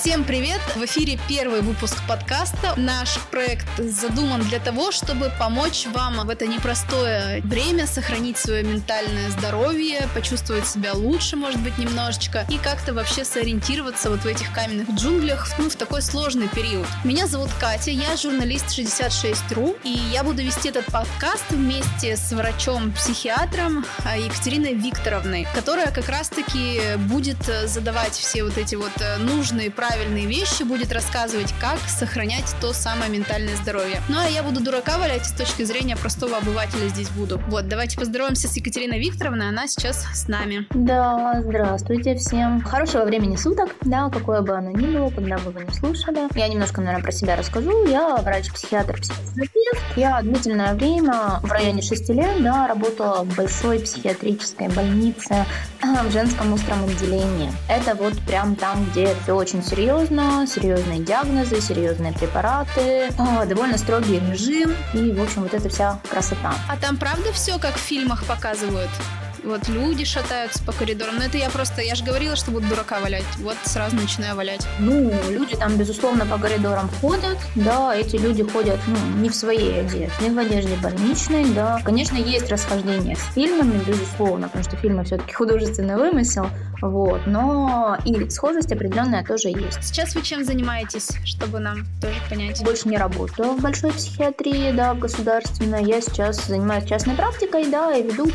Всем 0.00 0.24
привет! 0.24 0.62
В 0.76 0.84
эфире 0.86 1.18
первый 1.28 1.60
выпуск 1.60 1.94
подкаста. 2.08 2.72
Наш 2.78 3.18
проект 3.30 3.66
задуман 3.76 4.40
для 4.40 4.58
того, 4.58 4.92
чтобы 4.92 5.30
помочь 5.38 5.86
вам 5.92 6.26
в 6.26 6.30
это 6.30 6.46
непростое 6.46 7.42
время 7.42 7.86
сохранить 7.86 8.38
свое 8.38 8.62
ментальное 8.62 9.28
здоровье, 9.28 10.08
почувствовать 10.14 10.66
себя 10.66 10.94
лучше, 10.94 11.36
может 11.36 11.60
быть, 11.60 11.76
немножечко, 11.76 12.46
и 12.48 12.56
как-то 12.56 12.94
вообще 12.94 13.26
сориентироваться 13.26 14.08
вот 14.08 14.20
в 14.20 14.26
этих 14.26 14.50
каменных 14.54 14.88
джунглях, 14.88 15.46
ну, 15.58 15.68
в 15.68 15.76
такой 15.76 16.00
сложный 16.00 16.48
период. 16.48 16.86
Меня 17.04 17.26
зовут 17.26 17.50
Катя, 17.60 17.90
я 17.90 18.16
журналист 18.16 18.68
66.ru, 18.68 19.76
и 19.84 19.90
я 19.90 20.24
буду 20.24 20.40
вести 20.40 20.70
этот 20.70 20.86
подкаст 20.86 21.44
вместе 21.50 22.16
с 22.16 22.32
врачом-психиатром 22.32 23.84
Екатериной 24.16 24.72
Викторовной, 24.72 25.46
которая 25.54 25.90
как 25.90 26.08
раз-таки 26.08 26.80
будет 26.96 27.44
задавать 27.66 28.14
все 28.14 28.44
вот 28.44 28.56
эти 28.56 28.76
вот 28.76 28.92
э, 29.00 29.18
нужные, 29.18 29.70
правильные 29.70 29.89
правильные 29.90 30.26
вещи, 30.26 30.62
будет 30.62 30.92
рассказывать, 30.92 31.52
как 31.60 31.80
сохранять 31.88 32.54
то 32.60 32.72
самое 32.72 33.10
ментальное 33.10 33.56
здоровье. 33.56 34.00
Ну 34.08 34.20
а 34.20 34.28
я 34.28 34.44
буду 34.44 34.60
дурака 34.62 34.98
валять 34.98 35.26
с 35.26 35.32
точки 35.32 35.64
зрения 35.64 35.96
простого 35.96 36.36
обывателя 36.36 36.86
здесь 36.86 37.08
буду. 37.08 37.40
Вот, 37.48 37.66
давайте 37.66 37.98
поздороваемся 37.98 38.46
с 38.46 38.56
Екатериной 38.56 39.00
Викторовной, 39.00 39.48
она 39.48 39.66
сейчас 39.66 40.06
с 40.14 40.28
нами. 40.28 40.64
Да, 40.70 41.40
здравствуйте 41.42 42.14
всем. 42.14 42.60
Хорошего 42.60 43.04
времени 43.04 43.34
суток, 43.34 43.74
да, 43.80 44.10
какое 44.10 44.42
бы 44.42 44.56
оно 44.56 44.70
ни 44.70 44.86
было, 44.96 45.10
когда 45.10 45.38
бы 45.38 45.50
вы 45.50 45.64
не 45.64 45.72
слушали. 45.72 46.28
Я 46.38 46.46
немножко, 46.46 46.80
наверное, 46.80 47.02
про 47.02 47.12
себя 47.12 47.34
расскажу. 47.34 47.86
Я 47.86 48.14
врач-психиатр, 48.14 49.00
психотерапевт. 49.00 49.82
Я 49.96 50.22
длительное 50.22 50.74
время, 50.74 51.40
в 51.42 51.50
районе 51.50 51.82
6 51.82 52.10
лет, 52.10 52.40
да, 52.44 52.68
работала 52.68 53.24
в 53.24 53.34
большой 53.34 53.80
психиатрической 53.80 54.68
больнице 54.68 55.44
в 55.82 56.12
женском 56.12 56.52
остром 56.52 56.84
отделении. 56.84 57.50
Это 57.68 57.96
вот 57.96 58.16
прям 58.20 58.54
там, 58.54 58.86
где 58.92 59.16
все 59.24 59.34
очень 59.34 59.64
серьезно 59.64 59.79
серьезно, 59.80 60.46
серьезные 60.46 61.00
диагнозы, 61.00 61.58
серьезные 61.62 62.12
препараты, 62.12 63.08
а, 63.16 63.46
довольно 63.46 63.78
строгий 63.78 64.20
режим 64.30 64.74
и, 64.92 65.10
в 65.10 65.22
общем, 65.22 65.42
вот 65.42 65.54
эта 65.54 65.70
вся 65.70 65.98
красота. 66.10 66.52
А 66.68 66.76
там 66.76 66.98
правда 66.98 67.32
все, 67.32 67.58
как 67.58 67.76
в 67.76 67.80
фильмах 67.80 68.26
показывают? 68.26 68.90
Вот 69.44 69.68
люди 69.68 70.04
шатаются 70.04 70.62
по 70.64 70.72
коридорам. 70.72 71.16
Но 71.16 71.24
это 71.24 71.38
я 71.38 71.50
просто, 71.50 71.82
я 71.82 71.94
же 71.94 72.04
говорила, 72.04 72.36
что 72.36 72.50
буду 72.50 72.66
дурака 72.68 73.00
валять. 73.00 73.24
Вот 73.38 73.56
сразу 73.64 73.96
начинаю 73.96 74.36
валять. 74.36 74.66
Ну, 74.78 75.12
люди 75.30 75.56
там, 75.56 75.76
безусловно, 75.76 76.26
по 76.26 76.38
коридорам 76.38 76.90
ходят. 77.00 77.38
Да, 77.54 77.94
эти 77.94 78.16
люди 78.16 78.42
ходят, 78.42 78.78
ну, 78.86 78.96
не 79.20 79.28
в 79.28 79.34
своей 79.34 79.80
одежде, 79.80 80.10
не 80.20 80.30
в 80.30 80.38
одежде 80.38 80.76
больничной, 80.76 81.50
да. 81.50 81.80
Конечно, 81.84 82.16
есть 82.16 82.50
расхождение 82.50 83.16
с 83.16 83.34
фильмами, 83.34 83.82
безусловно, 83.86 84.48
потому 84.48 84.64
что 84.64 84.76
фильмы 84.76 85.04
все-таки 85.04 85.32
художественный 85.32 85.96
вымысел. 85.96 86.46
Вот, 86.82 87.26
но 87.26 87.98
и 88.06 88.30
схожесть 88.30 88.72
определенная 88.72 89.22
тоже 89.22 89.48
есть. 89.48 89.84
Сейчас 89.84 90.14
вы 90.14 90.22
чем 90.22 90.44
занимаетесь, 90.44 91.10
чтобы 91.24 91.58
нам 91.58 91.86
тоже 92.00 92.16
понять? 92.30 92.62
Больше 92.62 92.88
не 92.88 92.96
работаю 92.96 93.52
в 93.52 93.60
большой 93.60 93.92
психиатрии, 93.92 94.72
да, 94.72 94.94
в 94.94 94.98
государственной. 94.98 95.84
Я 95.84 96.00
сейчас 96.00 96.46
занимаюсь 96.46 96.88
частной 96.88 97.16
практикой, 97.16 97.70
да, 97.70 97.94
и 97.94 98.02
веду 98.02 98.30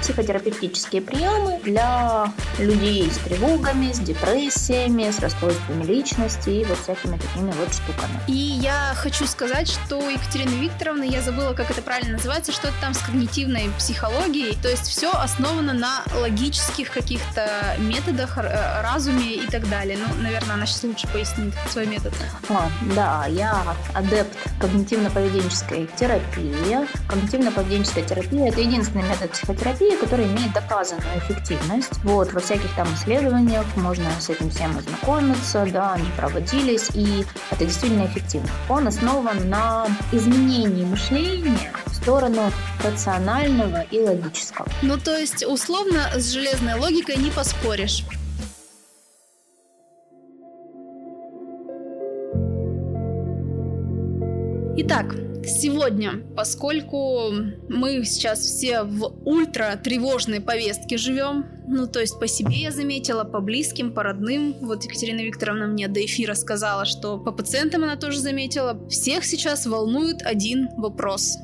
психотерапевтические 0.96 1.02
приемы 1.02 1.60
для 1.64 2.32
людей 2.60 3.10
с 3.12 3.18
тревогами, 3.18 3.92
с 3.92 4.00
депрессиями, 4.00 5.10
с 5.10 5.20
расстройствами 5.20 5.84
личности 5.84 6.50
и 6.50 6.66
вот 6.66 6.78
всякими 6.78 7.18
такими 7.18 7.52
вот 7.52 7.74
штуками. 7.74 8.20
И 8.28 8.34
я 8.34 8.94
хочу 8.96 9.26
сказать, 9.26 9.68
что 9.68 10.10
Екатерина 10.10 10.50
Викторовна, 10.50 11.04
я 11.04 11.22
забыла, 11.22 11.54
как 11.54 11.72
это 11.72 11.82
правильно 11.82 12.14
называется, 12.14 12.52
что 12.52 12.68
это 12.68 12.78
там 12.82 12.94
с 12.94 13.00
когнитивной 13.00 13.70
психологией, 13.78 14.58
то 14.62 14.70
есть 14.70 14.88
все 14.88 15.12
основано 15.12 15.74
на 15.74 16.04
логических 16.20 16.92
каких-то 16.92 17.76
методах, 17.80 18.38
Э, 18.38 18.82
разуме 18.82 19.36
и 19.36 19.48
так 19.48 19.68
далее. 19.70 19.98
Ну, 19.98 20.22
наверное, 20.22 20.56
она 20.56 20.66
сейчас 20.66 20.84
лучше 20.84 21.08
пояснит 21.08 21.54
свой 21.70 21.86
метод. 21.88 22.14
А, 22.50 22.70
да, 22.96 23.26
я 23.28 23.76
адепт 23.94 24.36
когнитивно-поведенческой 24.60 25.90
терапии. 25.98 26.88
Когнитивно-поведенческая 27.08 28.06
терапия– 28.08 28.48
это 28.50 28.62
единственный 28.62 29.04
метод 29.04 29.32
психотерапии, 29.32 29.96
который 29.98 30.26
имеет 30.26 30.54
доказанную 30.54 30.85
эффективность. 30.94 31.92
Вот, 32.04 32.34
во 32.34 32.40
всяких 32.40 32.74
там 32.76 32.88
исследованиях 32.94 33.66
можно 33.76 34.10
с 34.20 34.30
этим 34.30 34.50
всем 34.50 34.78
ознакомиться, 34.78 35.68
да, 35.72 35.94
они 35.94 36.08
проводились, 36.18 36.90
и 36.94 37.26
это 37.52 37.66
действительно 37.66 38.06
эффективно. 38.06 38.50
Он 38.70 38.88
основан 38.88 39.50
на 39.50 39.88
изменении 40.12 40.86
мышления 40.86 41.72
в 41.86 41.96
сторону 41.96 42.52
рационального 42.84 43.82
и 43.92 44.00
логического. 44.00 44.68
Ну, 44.82 44.98
то 44.98 45.18
есть, 45.18 45.46
условно, 45.46 46.10
с 46.16 46.32
железной 46.32 46.76
логикой 46.76 47.18
не 47.18 47.32
поспоришь. 47.32 48.04
Итак, 54.78 55.16
сегодня, 55.48 56.24
поскольку 56.36 57.32
мы 57.70 58.04
сейчас 58.06 58.40
все 58.40 58.84
в 58.84 59.14
ультра 59.26 59.80
тревожной 59.82 60.42
повестке 60.42 60.98
живем, 60.98 61.46
ну, 61.68 61.88
то 61.88 62.00
есть 62.00 62.20
по 62.20 62.28
себе 62.28 62.56
я 62.56 62.72
заметила, 62.72 63.24
по 63.24 63.40
близким, 63.40 63.94
по 63.94 64.04
родным. 64.04 64.56
Вот 64.62 64.84
Екатерина 64.84 65.22
Викторовна 65.22 65.68
мне 65.68 65.88
до 65.88 66.04
эфира 66.06 66.34
сказала, 66.34 66.86
что 66.86 67.18
по 67.18 67.32
пациентам 67.32 67.84
она 67.84 67.96
тоже 67.96 68.20
заметила. 68.20 68.80
Всех 68.90 69.26
сейчас 69.26 69.66
волнует 69.66 70.22
один 70.22 70.70
вопрос. 70.78 71.38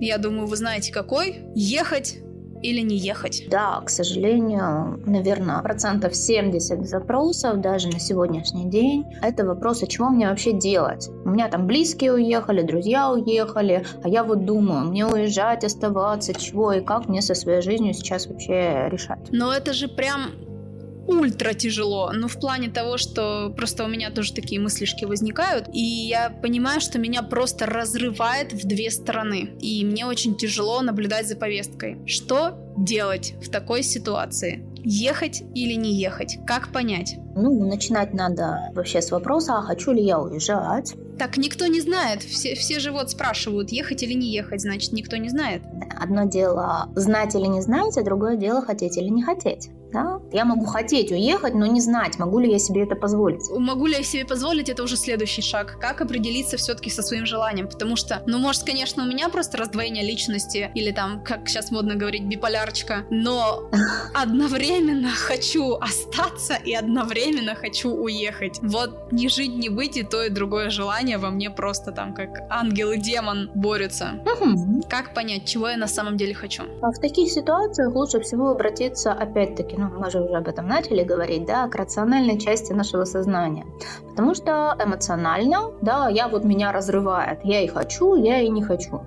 Я 0.00 0.18
думаю, 0.18 0.46
вы 0.46 0.56
знаете 0.56 0.92
какой. 0.92 1.42
Ехать 1.54 2.18
или 2.62 2.80
не 2.80 2.96
ехать? 2.96 3.44
Да, 3.50 3.80
к 3.84 3.90
сожалению, 3.90 5.00
наверное, 5.06 5.62
процентов 5.62 6.14
70 6.14 6.86
запросов 6.88 7.60
даже 7.60 7.88
на 7.88 7.98
сегодняшний 7.98 8.68
день 8.68 9.04
это 9.22 9.44
вопрос, 9.44 9.82
а 9.82 9.86
чего 9.86 10.10
мне 10.10 10.28
вообще 10.28 10.52
делать? 10.52 11.08
У 11.24 11.30
меня 11.30 11.48
там 11.48 11.66
близкие 11.66 12.12
уехали, 12.12 12.62
друзья 12.62 13.10
уехали, 13.10 13.84
а 14.02 14.08
я 14.08 14.24
вот 14.24 14.44
думаю, 14.44 14.88
мне 14.88 15.06
уезжать, 15.06 15.64
оставаться, 15.64 16.34
чего 16.34 16.72
и 16.72 16.80
как 16.80 17.08
мне 17.08 17.22
со 17.22 17.34
своей 17.34 17.62
жизнью 17.62 17.94
сейчас 17.94 18.26
вообще 18.26 18.88
решать? 18.90 19.20
Но 19.30 19.52
это 19.52 19.72
же 19.72 19.88
прям 19.88 20.32
ультра 21.08 21.54
тяжело, 21.54 22.12
но 22.12 22.28
в 22.28 22.38
плане 22.38 22.68
того, 22.68 22.98
что 22.98 23.52
просто 23.56 23.84
у 23.84 23.88
меня 23.88 24.10
тоже 24.10 24.34
такие 24.34 24.60
мыслишки 24.60 25.04
возникают, 25.04 25.68
и 25.72 25.80
я 25.80 26.30
понимаю, 26.30 26.80
что 26.80 26.98
меня 26.98 27.22
просто 27.22 27.66
разрывает 27.66 28.52
в 28.52 28.66
две 28.66 28.90
стороны, 28.90 29.56
и 29.60 29.84
мне 29.84 30.06
очень 30.06 30.36
тяжело 30.36 30.82
наблюдать 30.82 31.26
за 31.26 31.36
повесткой. 31.36 31.98
Что 32.06 32.58
делать 32.76 33.34
в 33.42 33.50
такой 33.50 33.82
ситуации? 33.82 34.64
Ехать 34.84 35.42
или 35.54 35.74
не 35.74 35.94
ехать? 35.94 36.38
Как 36.46 36.72
понять? 36.72 37.16
Ну, 37.34 37.66
начинать 37.66 38.14
надо 38.14 38.70
вообще 38.74 39.02
с 39.02 39.10
вопроса, 39.10 39.58
а 39.58 39.62
хочу 39.62 39.92
ли 39.92 40.02
я 40.02 40.20
уезжать? 40.20 40.94
Так 41.18 41.36
никто 41.36 41.66
не 41.66 41.80
знает. 41.80 42.22
Все, 42.22 42.54
все 42.54 42.78
же 42.78 42.92
вот 42.92 43.10
спрашивают, 43.10 43.70
ехать 43.70 44.02
или 44.02 44.12
не 44.12 44.30
ехать, 44.30 44.60
значит, 44.60 44.92
никто 44.92 45.16
не 45.16 45.28
знает. 45.28 45.62
Одно 46.00 46.28
дело 46.28 46.90
знать 46.94 47.34
или 47.34 47.46
не 47.46 47.60
знать, 47.60 47.96
а 47.96 48.04
другое 48.04 48.36
дело 48.36 48.62
хотеть 48.62 48.96
или 48.96 49.08
не 49.08 49.22
хотеть. 49.22 49.70
Да? 49.92 50.20
Я 50.32 50.44
могу 50.44 50.66
хотеть 50.66 51.10
уехать, 51.10 51.54
но 51.54 51.66
не 51.66 51.80
знать, 51.80 52.18
могу 52.18 52.38
ли 52.38 52.50
я 52.50 52.58
себе 52.58 52.82
это 52.82 52.94
позволить. 52.94 53.48
Могу 53.50 53.86
ли 53.86 53.94
я 53.94 54.02
себе 54.02 54.24
позволить, 54.24 54.68
это 54.68 54.82
уже 54.82 54.96
следующий 54.96 55.42
шаг. 55.42 55.78
Как 55.80 56.00
определиться 56.00 56.56
все-таки 56.56 56.90
со 56.90 57.02
своим 57.02 57.26
желанием? 57.26 57.68
Потому 57.68 57.96
что, 57.96 58.22
ну, 58.26 58.38
может, 58.38 58.64
конечно, 58.64 59.02
у 59.02 59.06
меня 59.06 59.28
просто 59.28 59.56
раздвоение 59.56 60.04
личности, 60.04 60.70
или 60.74 60.90
там, 60.90 61.22
как 61.24 61.48
сейчас 61.48 61.70
модно 61.70 61.94
говорить, 61.94 62.24
биполярочка, 62.24 63.06
но 63.10 63.70
одновременно 64.14 65.10
хочу 65.10 65.74
остаться 65.74 66.54
и 66.54 66.74
одновременно 66.74 67.54
хочу 67.54 67.90
уехать. 67.90 68.58
Вот 68.62 69.12
не 69.12 69.28
жить, 69.28 69.56
не 69.56 69.68
быть, 69.68 69.96
и 69.96 70.02
то, 70.02 70.22
и 70.22 70.28
другое 70.28 70.70
желание 70.70 71.18
во 71.18 71.30
мне 71.30 71.50
просто 71.50 71.92
там 71.92 72.14
как 72.14 72.42
ангел 72.50 72.92
и 72.92 72.98
демон 72.98 73.50
борются. 73.54 74.20
Как 74.88 75.14
понять, 75.14 75.46
чего 75.46 75.68
я 75.68 75.76
на 75.76 75.86
самом 75.86 76.16
деле 76.16 76.34
хочу? 76.34 76.64
А 76.82 76.90
в 76.90 76.98
таких 77.00 77.30
ситуациях 77.30 77.94
лучше 77.94 78.20
всего 78.20 78.50
обратиться, 78.50 79.12
опять-таки, 79.12 79.77
ну, 79.78 79.88
мы 79.96 80.10
же 80.10 80.20
уже 80.20 80.34
об 80.34 80.48
этом 80.48 80.66
начали 80.66 81.04
говорить, 81.04 81.46
да, 81.46 81.68
к 81.68 81.76
рациональной 81.76 82.38
части 82.38 82.72
нашего 82.72 83.04
сознания. 83.04 83.64
Потому 84.10 84.34
что 84.34 84.76
эмоционально, 84.84 85.70
да, 85.80 86.08
я 86.08 86.26
вот 86.26 86.44
меня 86.44 86.72
разрывает, 86.72 87.40
я 87.44 87.60
и 87.60 87.68
хочу, 87.68 88.16
я 88.16 88.40
и 88.40 88.48
не 88.48 88.62
хочу. 88.62 89.00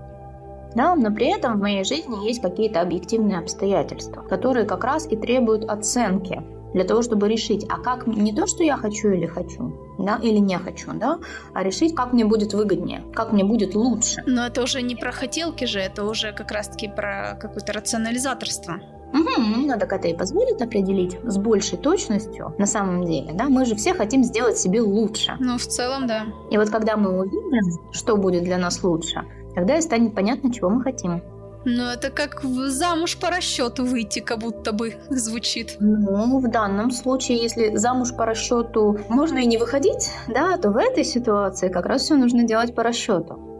Да, 0.74 0.96
но 0.96 1.12
при 1.12 1.28
этом 1.28 1.58
в 1.58 1.62
моей 1.62 1.84
жизни 1.84 2.26
есть 2.26 2.42
какие-то 2.42 2.80
объективные 2.80 3.40
обстоятельства, 3.40 4.22
которые 4.22 4.66
как 4.66 4.86
раз 4.86 5.06
и 5.12 5.18
требуют 5.18 5.70
оценки 5.70 6.42
для 6.74 6.86
того, 6.86 7.02
чтобы 7.02 7.28
решить, 7.28 7.66
а 7.70 7.78
как 7.78 8.08
не 8.08 8.34
то, 8.34 8.48
что 8.48 8.64
я 8.64 8.78
хочу 8.78 9.10
или 9.10 9.26
хочу, 9.26 9.74
да, 10.00 10.18
или 10.24 10.38
не 10.38 10.58
хочу, 10.58 10.94
да, 10.94 11.20
а 11.54 11.64
решить, 11.64 11.94
как 11.94 12.14
мне 12.14 12.24
будет 12.24 12.54
выгоднее, 12.54 13.04
как 13.14 13.34
мне 13.34 13.44
будет 13.44 13.76
лучше. 13.76 14.24
Но 14.26 14.46
это 14.46 14.64
уже 14.64 14.82
не 14.82 14.96
про 14.96 15.12
хотелки 15.12 15.66
же, 15.66 15.80
это 15.80 16.06
уже 16.06 16.32
как 16.32 16.52
раз-таки 16.52 16.88
про 16.88 17.38
какое-то 17.42 17.74
рационализаторство. 17.74 18.80
Угу, 19.14 19.42
ну 19.42 19.80
так 19.80 19.92
это 19.92 20.08
и 20.08 20.14
позволит 20.14 20.62
определить 20.62 21.18
с 21.24 21.38
большей 21.38 21.78
точностью 21.78 22.54
на 22.58 22.66
самом 22.66 23.06
деле, 23.06 23.32
да, 23.34 23.50
мы 23.50 23.66
же 23.66 23.76
все 23.76 23.94
хотим 23.94 24.24
сделать 24.24 24.58
себе 24.58 24.82
лучше. 24.82 25.36
Ну, 25.40 25.58
в 25.58 25.66
целом, 25.66 26.08
да. 26.08 26.26
И 26.50 26.58
вот 26.58 26.70
когда 26.70 26.96
мы 26.98 27.20
увидим, 27.20 27.92
что 27.92 28.16
будет 28.16 28.44
для 28.44 28.58
нас 28.58 28.84
лучше, 28.84 29.24
тогда 29.56 29.78
и 29.78 29.82
станет 29.82 30.16
понятно, 30.16 30.54
чего 30.54 30.70
мы 30.70 30.82
хотим. 30.82 31.22
Ну, 31.64 31.84
это 31.84 32.10
как 32.10 32.42
замуж 32.44 33.18
по 33.18 33.30
расчету 33.30 33.86
выйти, 33.86 34.20
как 34.20 34.40
будто 34.40 34.72
бы 34.72 34.96
звучит. 35.10 35.78
Ну, 35.80 36.40
в 36.40 36.50
данном 36.50 36.90
случае, 36.90 37.38
если 37.38 37.76
замуж 37.76 38.16
по 38.18 38.26
расчету 38.26 39.00
можно 39.10 39.38
и 39.38 39.46
не 39.46 39.58
выходить, 39.58 40.10
да, 40.28 40.58
то 40.58 40.72
в 40.72 40.78
этой 40.78 41.04
ситуации 41.04 41.70
как 41.70 41.86
раз 41.86 42.04
все 42.04 42.16
нужно 42.16 42.44
делать 42.44 42.74
по 42.74 42.82
расчету. 42.82 43.51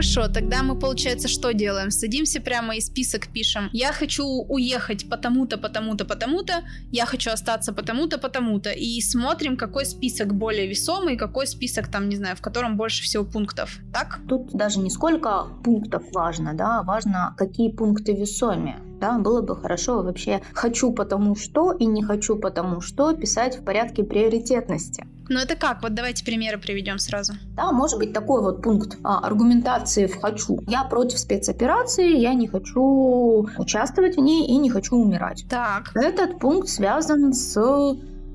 Хорошо, 0.00 0.32
тогда 0.32 0.62
мы, 0.62 0.78
получается, 0.78 1.28
что 1.28 1.52
делаем? 1.52 1.90
Садимся 1.90 2.40
прямо 2.40 2.74
и 2.74 2.80
список 2.80 3.26
пишем. 3.26 3.68
Я 3.72 3.92
хочу 3.92 4.24
уехать 4.24 5.10
потому-то, 5.10 5.58
потому-то, 5.58 6.06
потому-то. 6.06 6.62
Я 6.90 7.04
хочу 7.04 7.30
остаться 7.30 7.74
потому-то, 7.74 8.16
потому-то. 8.16 8.70
И 8.70 9.02
смотрим, 9.02 9.58
какой 9.58 9.84
список 9.84 10.34
более 10.34 10.66
весомый, 10.66 11.18
какой 11.18 11.46
список 11.46 11.88
там, 11.88 12.08
не 12.08 12.16
знаю, 12.16 12.34
в 12.34 12.40
котором 12.40 12.78
больше 12.78 13.02
всего 13.02 13.24
пунктов. 13.24 13.78
Так? 13.92 14.20
Тут 14.26 14.52
даже 14.52 14.78
не 14.78 14.88
сколько 14.88 15.44
пунктов 15.62 16.02
важно, 16.12 16.54
да, 16.54 16.82
важно, 16.82 17.34
какие 17.36 17.70
пункты 17.70 18.14
весомее. 18.14 18.80
Да, 19.00 19.18
было 19.18 19.40
бы 19.40 19.56
хорошо 19.56 20.02
вообще 20.02 20.42
«хочу 20.52 20.92
потому 20.92 21.34
что» 21.34 21.72
и 21.72 21.86
«не 21.86 22.02
хочу 22.02 22.36
потому 22.36 22.80
что» 22.80 23.14
писать 23.14 23.58
в 23.58 23.64
порядке 23.64 24.04
приоритетности. 24.04 25.06
Ну 25.30 25.38
это 25.38 25.54
как? 25.54 25.82
Вот 25.82 25.94
давайте 25.94 26.24
примеры 26.24 26.58
приведем 26.58 26.98
сразу. 26.98 27.32
Да, 27.56 27.72
может 27.72 27.98
быть 27.98 28.12
такой 28.12 28.42
вот 28.42 28.62
пункт 28.62 28.98
а, 29.02 29.20
аргументации 29.20 30.06
в 30.06 30.20
«хочу». 30.20 30.60
Я 30.66 30.84
против 30.84 31.18
спецоперации, 31.18 32.18
я 32.18 32.34
не 32.34 32.46
хочу 32.46 33.48
участвовать 33.56 34.16
в 34.16 34.20
ней 34.20 34.46
и 34.46 34.56
не 34.58 34.68
хочу 34.68 34.96
умирать. 34.96 35.46
Так. 35.48 35.92
Этот 35.94 36.38
пункт 36.38 36.68
связан 36.68 37.32
с 37.32 37.56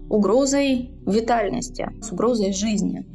угрозой 0.09 0.91
витальности, 1.05 1.91
с 2.01 2.11
угрозой 2.11 2.53
жизни. 2.53 3.05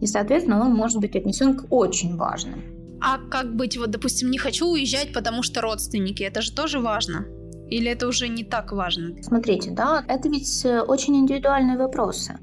И, 0.00 0.06
соответственно, 0.06 0.60
он 0.64 0.74
может 0.74 1.00
быть 1.00 1.14
отнесен 1.14 1.56
к 1.56 1.66
очень 1.70 2.16
важным. 2.16 2.75
А 3.00 3.18
как 3.18 3.54
быть, 3.54 3.76
вот, 3.76 3.90
допустим, 3.90 4.30
не 4.30 4.38
хочу 4.38 4.66
уезжать, 4.66 5.12
потому 5.12 5.42
что 5.42 5.60
родственники, 5.60 6.22
это 6.22 6.42
же 6.42 6.52
тоже 6.52 6.80
важно? 6.80 7.26
Или 7.68 7.90
это 7.90 8.06
уже 8.06 8.28
не 8.28 8.44
так 8.44 8.72
важно? 8.72 9.22
Смотрите, 9.22 9.70
да, 9.70 10.04
это 10.06 10.28
ведь 10.28 10.64
э, 10.64 10.80
очень 10.80 11.16
индивидуальные 11.16 11.76
вопросы. 11.76 12.38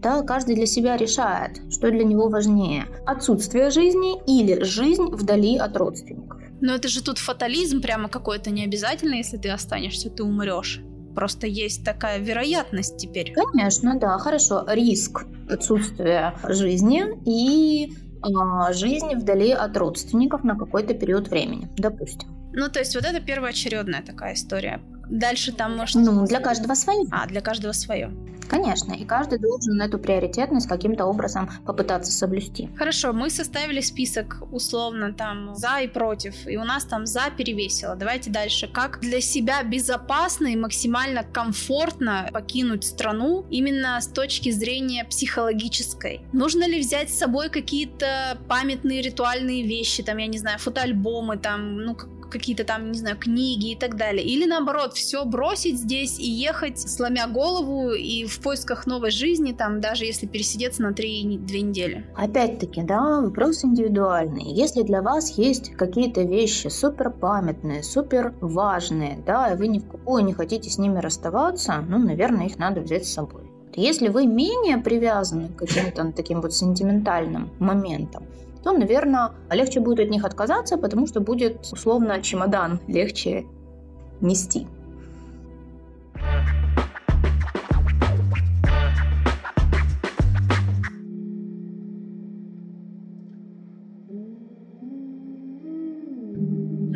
Да, 0.00 0.22
каждый 0.22 0.54
для 0.54 0.66
себя 0.66 0.96
решает, 0.96 1.60
что 1.72 1.90
для 1.90 2.04
него 2.04 2.28
важнее. 2.28 2.86
Отсутствие 3.06 3.70
жизни 3.70 4.20
или 4.26 4.62
жизнь 4.62 5.06
вдали 5.10 5.56
от 5.56 5.76
родственников. 5.76 6.40
Но 6.60 6.74
это 6.74 6.88
же 6.88 7.02
тут 7.02 7.18
фатализм 7.18 7.80
прямо 7.80 8.08
какой-то 8.08 8.50
не 8.50 8.64
обязательно, 8.64 9.14
если 9.14 9.36
ты 9.38 9.48
останешься, 9.48 10.10
ты 10.10 10.22
умрешь. 10.22 10.80
Просто 11.14 11.46
есть 11.46 11.82
такая 11.82 12.18
вероятность 12.18 12.98
теперь. 12.98 13.32
Конечно, 13.32 13.98
да, 13.98 14.18
хорошо. 14.18 14.64
Риск 14.68 15.24
отсутствия 15.48 16.34
жизни 16.46 17.04
и 17.24 17.94
э, 18.22 18.72
жизни 18.72 19.14
вдали 19.14 19.50
от 19.50 19.76
родственников 19.76 20.44
на 20.44 20.56
какой-то 20.56 20.94
период 20.94 21.28
времени, 21.28 21.68
допустим. 21.76 22.28
Ну, 22.52 22.68
то 22.70 22.78
есть 22.78 22.94
вот 22.94 23.04
это 23.04 23.20
первоочередная 23.20 24.02
такая 24.02 24.34
история. 24.34 24.80
Дальше 25.08 25.52
там 25.52 25.76
может... 25.76 25.96
Ну, 25.96 26.26
для 26.26 26.40
каждого 26.40 26.74
свое. 26.74 27.06
А, 27.10 27.26
для 27.26 27.40
каждого 27.40 27.72
свое. 27.72 28.12
Конечно, 28.48 28.92
и 28.92 29.04
каждый 29.04 29.38
должен 29.38 29.80
эту 29.80 29.98
приоритетность 29.98 30.68
каким-то 30.68 31.06
образом 31.06 31.50
попытаться 31.64 32.12
соблюсти. 32.12 32.70
Хорошо, 32.76 33.12
мы 33.12 33.30
составили 33.30 33.80
список 33.80 34.42
условно 34.52 35.12
там 35.12 35.54
за 35.54 35.80
и 35.80 35.88
против, 35.88 36.46
и 36.46 36.56
у 36.56 36.64
нас 36.64 36.84
там 36.84 37.06
за 37.06 37.24
перевесило. 37.36 37.96
Давайте 37.96 38.30
дальше. 38.30 38.68
Как 38.68 39.00
для 39.00 39.20
себя 39.20 39.62
безопасно 39.62 40.46
и 40.48 40.56
максимально 40.56 41.24
комфортно 41.24 42.28
покинуть 42.32 42.84
страну 42.84 43.44
именно 43.50 44.00
с 44.00 44.06
точки 44.06 44.50
зрения 44.50 45.04
психологической? 45.04 46.20
Нужно 46.32 46.68
ли 46.68 46.80
взять 46.80 47.10
с 47.10 47.18
собой 47.18 47.50
какие-то 47.50 48.38
памятные 48.48 49.02
ритуальные 49.02 49.66
вещи, 49.66 50.02
там, 50.02 50.18
я 50.18 50.26
не 50.26 50.38
знаю, 50.38 50.58
фотоальбомы, 50.58 51.36
там, 51.36 51.78
ну, 51.78 51.96
какие-то 52.30 52.64
там, 52.64 52.92
не 52.92 52.98
знаю, 52.98 53.16
книги 53.16 53.72
и 53.72 53.76
так 53.76 53.96
далее. 53.96 54.24
Или 54.24 54.46
наоборот, 54.46 54.94
все 54.94 55.24
бросить 55.24 55.78
здесь 55.78 56.18
и 56.18 56.28
ехать, 56.28 56.78
сломя 56.78 57.26
голову 57.28 57.90
и 57.90 58.24
в 58.24 58.40
поисках 58.40 58.86
новой 58.86 59.10
жизни, 59.10 59.52
там, 59.52 59.80
даже 59.80 60.04
если 60.04 60.26
пересидеться 60.26 60.82
на 60.82 60.92
3-2 60.92 61.60
недели. 61.60 62.04
Опять-таки, 62.16 62.82
да, 62.82 63.20
вопрос 63.20 63.64
индивидуальный. 63.64 64.44
Если 64.52 64.82
для 64.82 65.02
вас 65.02 65.38
есть 65.38 65.72
какие-то 65.72 66.22
вещи 66.22 66.68
супер 66.68 67.10
памятные, 67.10 67.82
супер 67.82 68.34
важные, 68.40 69.18
да, 69.26 69.52
и 69.52 69.56
вы 69.56 69.68
ни 69.68 69.78
в 69.78 69.88
какую 69.88 70.24
не 70.24 70.32
хотите 70.32 70.70
с 70.70 70.78
ними 70.78 70.98
расставаться, 70.98 71.84
ну, 71.88 71.98
наверное, 71.98 72.46
их 72.46 72.58
надо 72.58 72.80
взять 72.80 73.06
с 73.06 73.12
собой. 73.12 73.42
Если 73.74 74.08
вы 74.08 74.26
менее 74.26 74.78
привязаны 74.78 75.48
к 75.48 75.56
каким-то 75.56 76.10
таким 76.12 76.40
вот 76.40 76.54
сентиментальным 76.54 77.50
моментам, 77.58 78.24
то, 78.62 78.72
наверное, 78.72 79.32
легче 79.50 79.80
будет 79.80 80.00
от 80.00 80.10
них 80.10 80.24
отказаться, 80.24 80.76
потому 80.76 81.06
что 81.06 81.20
будет 81.20 81.66
условно 81.72 82.20
чемодан 82.22 82.80
легче 82.88 83.46
нести. 84.20 84.66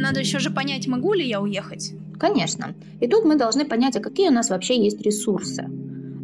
Надо 0.01 0.21
еще 0.21 0.39
же 0.39 0.51
понять, 0.51 0.89
могу 0.89 1.13
ли 1.13 1.27
я 1.27 1.41
уехать. 1.41 1.93
Конечно. 2.19 2.75
И 3.01 3.07
тут 3.07 3.25
мы 3.25 3.37
должны 3.37 3.65
понять, 3.65 3.97
а 3.97 4.01
какие 4.01 4.29
у 4.29 4.33
нас 4.33 4.51
вообще 4.51 4.83
есть 4.83 5.01
ресурсы. 5.03 5.65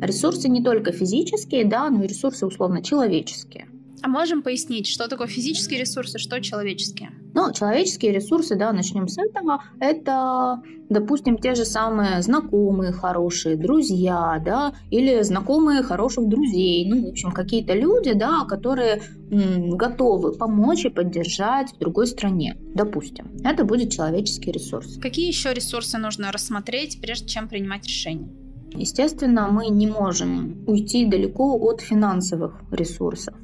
Ресурсы 0.00 0.48
не 0.48 0.62
только 0.62 0.92
физические, 0.92 1.64
да, 1.64 1.88
но 1.88 2.02
и 2.02 2.06
ресурсы 2.06 2.46
условно 2.46 2.82
человеческие. 2.82 3.66
А 4.06 4.08
можем 4.08 4.42
пояснить, 4.42 4.86
что 4.86 5.08
такое 5.08 5.26
физические 5.26 5.80
ресурсы, 5.80 6.18
что 6.20 6.40
человеческие? 6.40 7.10
Ну, 7.34 7.52
человеческие 7.52 8.12
ресурсы, 8.12 8.54
да, 8.54 8.72
начнем 8.72 9.08
с 9.08 9.18
этого. 9.18 9.64
Это, 9.80 10.62
допустим, 10.88 11.38
те 11.38 11.56
же 11.56 11.64
самые 11.64 12.22
знакомые 12.22 12.92
хорошие, 12.92 13.56
друзья, 13.56 14.40
да, 14.46 14.74
или 14.92 15.22
знакомые 15.22 15.82
хороших 15.82 16.28
друзей. 16.28 16.88
Ну, 16.88 17.04
в 17.04 17.08
общем, 17.08 17.32
какие-то 17.32 17.74
люди, 17.74 18.12
да, 18.12 18.44
которые 18.44 19.02
м, 19.32 19.70
готовы 19.70 20.34
помочь 20.34 20.84
и 20.84 20.88
поддержать 20.88 21.72
в 21.72 21.78
другой 21.78 22.06
стране, 22.06 22.56
допустим. 22.76 23.32
Это 23.42 23.64
будет 23.64 23.90
человеческий 23.90 24.52
ресурс. 24.52 24.98
Какие 25.02 25.26
еще 25.26 25.52
ресурсы 25.52 25.98
нужно 25.98 26.30
рассмотреть, 26.30 27.00
прежде 27.00 27.26
чем 27.26 27.48
принимать 27.48 27.84
решение? 27.88 28.28
Естественно, 28.72 29.48
мы 29.50 29.66
не 29.66 29.88
можем 29.88 30.62
уйти 30.68 31.06
далеко 31.06 31.58
от 31.58 31.80
финансовых 31.80 32.60
ресурсов. 32.70 33.34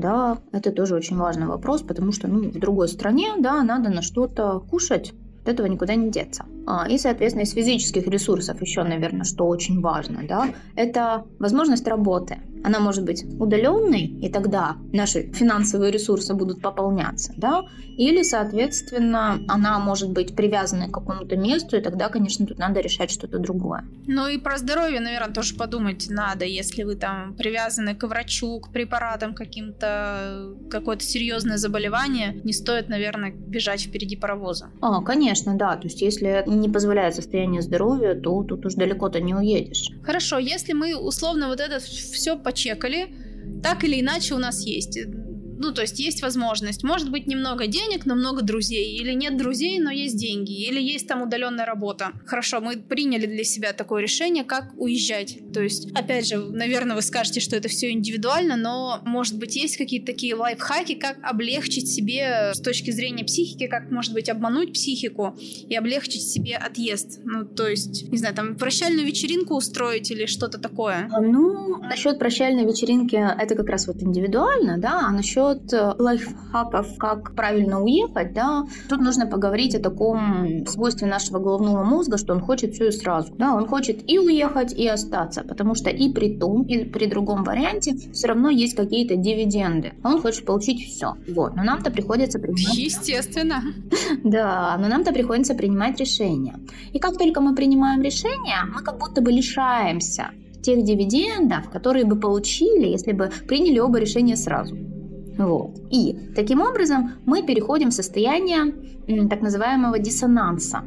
Да, 0.00 0.38
это 0.52 0.72
тоже 0.72 0.94
очень 0.94 1.18
важный 1.18 1.46
вопрос, 1.46 1.82
потому 1.82 2.12
что 2.12 2.26
ну, 2.26 2.48
в 2.48 2.58
другой 2.58 2.88
стране, 2.88 3.34
да, 3.38 3.62
надо 3.62 3.90
на 3.90 4.00
что-то 4.00 4.60
кушать, 4.60 5.12
от 5.42 5.48
этого 5.48 5.66
никуда 5.66 5.94
не 5.94 6.10
деться. 6.10 6.46
А, 6.70 6.86
и, 6.88 6.98
соответственно, 6.98 7.42
из 7.42 7.52
физических 7.52 8.06
ресурсов 8.06 8.62
еще, 8.62 8.84
наверное, 8.84 9.24
что 9.24 9.46
очень 9.48 9.80
важно, 9.80 10.20
да, 10.28 10.50
это 10.76 11.24
возможность 11.40 11.88
работы. 11.88 12.38
Она 12.62 12.78
может 12.78 13.04
быть 13.04 13.24
удаленной, 13.40 14.04
и 14.04 14.28
тогда 14.28 14.76
наши 14.92 15.32
финансовые 15.32 15.90
ресурсы 15.90 16.34
будут 16.34 16.62
пополняться, 16.62 17.32
да, 17.36 17.64
или, 17.96 18.22
соответственно, 18.22 19.40
она 19.48 19.78
может 19.78 20.10
быть 20.10 20.36
привязана 20.36 20.88
к 20.88 20.92
какому-то 20.92 21.36
месту, 21.36 21.76
и 21.76 21.80
тогда, 21.80 22.08
конечно, 22.08 22.46
тут 22.46 22.58
надо 22.58 22.80
решать 22.80 23.10
что-то 23.10 23.38
другое. 23.38 23.84
Ну 24.06 24.28
и 24.28 24.38
про 24.38 24.58
здоровье, 24.58 25.00
наверное, 25.00 25.34
тоже 25.34 25.54
подумать 25.54 26.06
надо, 26.08 26.44
если 26.44 26.84
вы 26.84 26.94
там 26.94 27.34
привязаны 27.34 27.94
к 27.94 28.06
врачу, 28.06 28.60
к 28.60 28.70
препаратам 28.70 29.34
каким-то, 29.34 30.54
какое-то 30.70 31.02
серьезное 31.02 31.56
заболевание, 31.56 32.40
не 32.44 32.52
стоит, 32.52 32.88
наверное, 32.88 33.32
бежать 33.32 33.82
впереди 33.82 34.16
паровоза. 34.16 34.70
А, 34.80 35.02
конечно, 35.02 35.54
да, 35.54 35.76
то 35.76 35.88
есть 35.88 36.02
если 36.02 36.44
не 36.60 36.68
позволяет 36.68 37.14
состояние 37.14 37.62
здоровья, 37.62 38.14
то 38.14 38.42
тут 38.42 38.66
уж 38.66 38.74
далеко-то 38.74 39.20
не 39.20 39.34
уедешь. 39.34 39.88
Хорошо, 40.02 40.38
если 40.38 40.72
мы 40.72 40.96
условно 40.96 41.48
вот 41.48 41.60
это 41.60 41.80
все 41.80 42.36
почекали, 42.36 43.08
так 43.62 43.84
или 43.84 44.00
иначе 44.00 44.34
у 44.34 44.38
нас 44.38 44.64
есть 44.64 44.98
ну, 45.60 45.72
то 45.72 45.82
есть 45.82 46.00
есть 46.00 46.22
возможность. 46.22 46.82
Может 46.82 47.10
быть, 47.10 47.26
немного 47.26 47.66
денег, 47.66 48.06
но 48.06 48.14
много 48.14 48.40
друзей. 48.40 48.96
Или 48.96 49.12
нет 49.12 49.36
друзей, 49.36 49.78
но 49.78 49.90
есть 49.90 50.16
деньги. 50.16 50.52
Или 50.52 50.80
есть 50.80 51.06
там 51.06 51.20
удаленная 51.20 51.66
работа. 51.66 52.12
Хорошо, 52.24 52.60
мы 52.62 52.78
приняли 52.78 53.26
для 53.26 53.44
себя 53.44 53.74
такое 53.74 54.00
решение, 54.00 54.42
как 54.42 54.72
уезжать. 54.78 55.38
То 55.52 55.60
есть, 55.60 55.92
опять 55.92 56.26
же, 56.26 56.38
наверное, 56.38 56.96
вы 56.96 57.02
скажете, 57.02 57.40
что 57.40 57.56
это 57.56 57.68
все 57.68 57.90
индивидуально, 57.90 58.56
но, 58.56 59.00
может 59.04 59.38
быть, 59.38 59.54
есть 59.54 59.76
какие-то 59.76 60.06
такие 60.06 60.34
лайфхаки, 60.34 60.94
как 60.94 61.18
облегчить 61.22 61.88
себе 61.88 62.52
с 62.54 62.60
точки 62.60 62.90
зрения 62.90 63.24
психики, 63.24 63.66
как, 63.66 63.90
может 63.90 64.14
быть, 64.14 64.30
обмануть 64.30 64.72
психику 64.72 65.36
и 65.68 65.76
облегчить 65.76 66.22
себе 66.22 66.56
отъезд. 66.56 67.20
Ну, 67.24 67.44
то 67.44 67.68
есть, 67.68 68.10
не 68.10 68.16
знаю, 68.16 68.34
там 68.34 68.56
прощальную 68.56 69.06
вечеринку 69.06 69.56
устроить 69.56 70.10
или 70.10 70.24
что-то 70.24 70.58
такое. 70.58 71.10
Ну, 71.20 71.76
насчет 71.82 72.18
прощальной 72.18 72.64
вечеринки 72.64 73.16
это 73.16 73.54
как 73.54 73.68
раз 73.68 73.86
вот 73.86 74.02
индивидуально, 74.02 74.78
да, 74.78 75.00
а 75.08 75.12
насчет 75.12 75.49
насчет 75.50 75.72
э, 75.72 75.94
лайфхаков, 75.98 76.96
как 76.98 77.34
правильно 77.34 77.82
уехать, 77.82 78.32
да, 78.32 78.64
тут 78.88 79.00
нужно 79.00 79.26
поговорить 79.26 79.74
о 79.74 79.80
таком 79.80 80.66
свойстве 80.66 81.06
нашего 81.06 81.38
головного 81.38 81.84
мозга, 81.84 82.18
что 82.18 82.34
он 82.34 82.40
хочет 82.40 82.74
все 82.74 82.88
и 82.88 82.90
сразу. 82.90 83.32
Да, 83.38 83.54
он 83.54 83.66
хочет 83.66 84.10
и 84.10 84.18
уехать, 84.18 84.72
и 84.72 84.86
остаться, 84.86 85.42
потому 85.42 85.74
что 85.74 85.90
и 85.90 86.12
при 86.12 86.38
том, 86.38 86.62
и 86.62 86.84
при 86.84 87.06
другом 87.06 87.44
варианте 87.44 87.94
все 88.12 88.28
равно 88.28 88.50
есть 88.50 88.76
какие-то 88.76 89.16
дивиденды. 89.16 89.92
Он 90.04 90.20
хочет 90.20 90.44
получить 90.44 90.86
все. 90.86 91.14
Вот. 91.28 91.56
Но 91.56 91.62
нам-то 91.62 91.90
приходится 91.90 92.38
принимать... 92.38 92.76
Естественно. 92.76 93.62
Да, 94.24 94.76
но 94.78 94.88
нам-то 94.88 95.12
приходится 95.12 95.54
принимать 95.54 95.98
решения. 96.00 96.58
И 96.92 96.98
как 96.98 97.16
только 97.16 97.40
мы 97.40 97.54
принимаем 97.54 98.02
решение, 98.02 98.56
мы 98.72 98.82
как 98.82 98.98
будто 98.98 99.20
бы 99.22 99.32
лишаемся 99.32 100.30
тех 100.62 100.84
дивидендов, 100.84 101.70
которые 101.70 102.04
бы 102.04 102.16
получили, 102.16 102.86
если 102.86 103.12
бы 103.12 103.30
приняли 103.48 103.78
оба 103.78 103.98
решения 103.98 104.36
сразу. 104.36 104.76
Вот. 105.40 105.70
И 105.90 106.16
таким 106.36 106.60
образом 106.60 107.12
мы 107.24 107.42
переходим 107.42 107.90
в 107.90 107.94
состояние 107.94 108.74
так 109.28 109.40
называемого 109.40 109.98
диссонанса, 109.98 110.84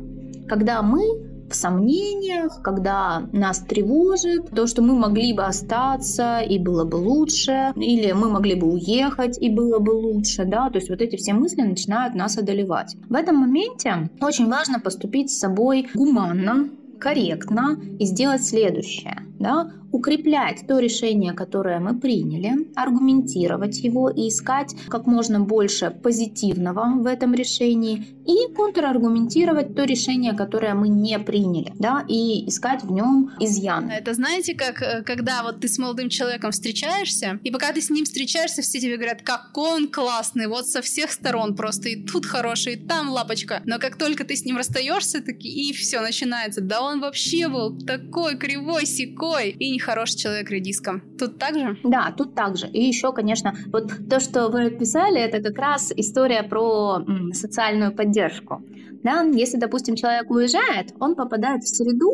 когда 0.47 0.81
мы 0.83 1.01
в 1.49 1.55
сомнениях, 1.55 2.61
когда 2.61 3.23
нас 3.31 3.59
тревожит 3.59 4.49
то, 4.51 4.65
что 4.67 4.81
мы 4.81 4.95
могли 4.95 5.33
бы 5.33 5.43
остаться 5.43 6.39
и 6.39 6.57
было 6.57 6.83
бы 6.83 6.95
лучше, 6.95 7.73
или 7.75 8.11
мы 8.11 8.29
могли 8.29 8.55
бы 8.55 8.71
уехать 8.71 9.37
и 9.41 9.49
было 9.49 9.79
бы 9.79 9.91
лучше, 9.91 10.45
да, 10.45 10.69
то 10.69 10.77
есть 10.77 10.89
вот 10.89 11.01
эти 11.01 11.15
все 11.15 11.33
мысли 11.33 11.61
начинают 11.61 12.15
нас 12.15 12.37
одолевать. 12.37 12.95
В 13.09 13.13
этом 13.15 13.37
моменте 13.37 14.09
очень 14.21 14.49
важно 14.49 14.79
поступить 14.79 15.31
с 15.31 15.39
собой 15.39 15.87
гуманно, 15.93 16.69
корректно 16.99 17.77
и 17.99 18.05
сделать 18.05 18.43
следующее. 18.43 19.17
Да? 19.39 19.71
Укреплять 19.93 20.65
то 20.67 20.79
решение, 20.79 21.33
которое 21.33 21.79
мы 21.79 21.97
приняли, 21.97 22.67
аргументировать 22.75 23.77
его 23.77 24.09
и 24.09 24.27
искать 24.27 24.75
как 24.89 25.05
можно 25.05 25.39
больше 25.39 25.91
позитивного 25.91 26.95
в 26.97 27.05
этом 27.05 27.35
решении 27.35 28.07
и 28.25 28.51
контраргументировать 28.53 29.75
то 29.75 29.83
решение, 29.83 30.33
которое 30.33 30.73
мы 30.73 30.89
не 30.89 31.19
приняли, 31.19 31.73
да, 31.77 32.03
и 32.07 32.49
искать 32.49 32.83
в 32.83 32.91
нем 32.91 33.31
изъян. 33.39 33.89
Это 33.91 34.13
знаете, 34.13 34.55
как 34.55 34.81
э, 34.81 35.03
когда 35.03 35.43
вот 35.43 35.59
ты 35.59 35.67
с 35.67 35.77
молодым 35.77 36.09
человеком 36.09 36.51
встречаешься, 36.51 37.39
и 37.43 37.51
пока 37.51 37.71
ты 37.71 37.81
с 37.81 37.89
ним 37.91 38.05
встречаешься, 38.05 38.63
все 38.63 38.79
тебе 38.79 38.95
говорят, 38.95 39.21
какой 39.21 39.73
он 39.75 39.87
классный, 39.89 40.47
вот 40.47 40.67
со 40.67 40.81
всех 40.81 41.11
сторон 41.11 41.55
просто, 41.55 41.89
и 41.89 42.03
тут 42.03 42.25
хороший, 42.25 42.73
и 42.73 42.77
там 42.77 43.09
лапочка. 43.09 43.61
Но 43.65 43.77
как 43.77 43.97
только 43.97 44.23
ты 44.23 44.35
с 44.35 44.43
ним 44.45 44.57
расстаешься, 44.57 45.21
таки 45.21 45.49
и 45.49 45.71
все 45.73 46.01
начинается. 46.01 46.61
Да 46.61 46.81
он 46.81 46.99
вообще 46.99 47.47
был 47.47 47.77
такой 47.77 48.37
кривой, 48.37 48.87
секой, 48.87 49.51
и 49.51 49.69
не 49.69 49.79
хороший 49.83 50.17
человек 50.17 50.49
редиском. 50.49 51.01
Тут 51.17 51.37
так 51.37 51.55
же? 51.55 51.77
Да, 51.83 52.13
тут 52.17 52.35
так 52.35 52.57
же. 52.57 52.67
И 52.67 52.83
еще, 52.83 53.13
конечно, 53.13 53.53
вот 53.67 53.91
то, 54.09 54.19
что 54.19 54.49
вы 54.49 54.65
описали, 54.65 55.19
это 55.19 55.41
как 55.41 55.57
раз 55.57 55.91
история 55.95 56.43
про 56.43 57.03
м, 57.07 57.33
социальную 57.33 57.93
поддержку. 57.95 58.61
Да, 59.03 59.21
если, 59.21 59.57
допустим, 59.57 59.95
человек 59.95 60.29
уезжает, 60.31 60.93
он 60.99 61.15
попадает 61.15 61.63
в 61.63 61.67
среду, 61.67 62.11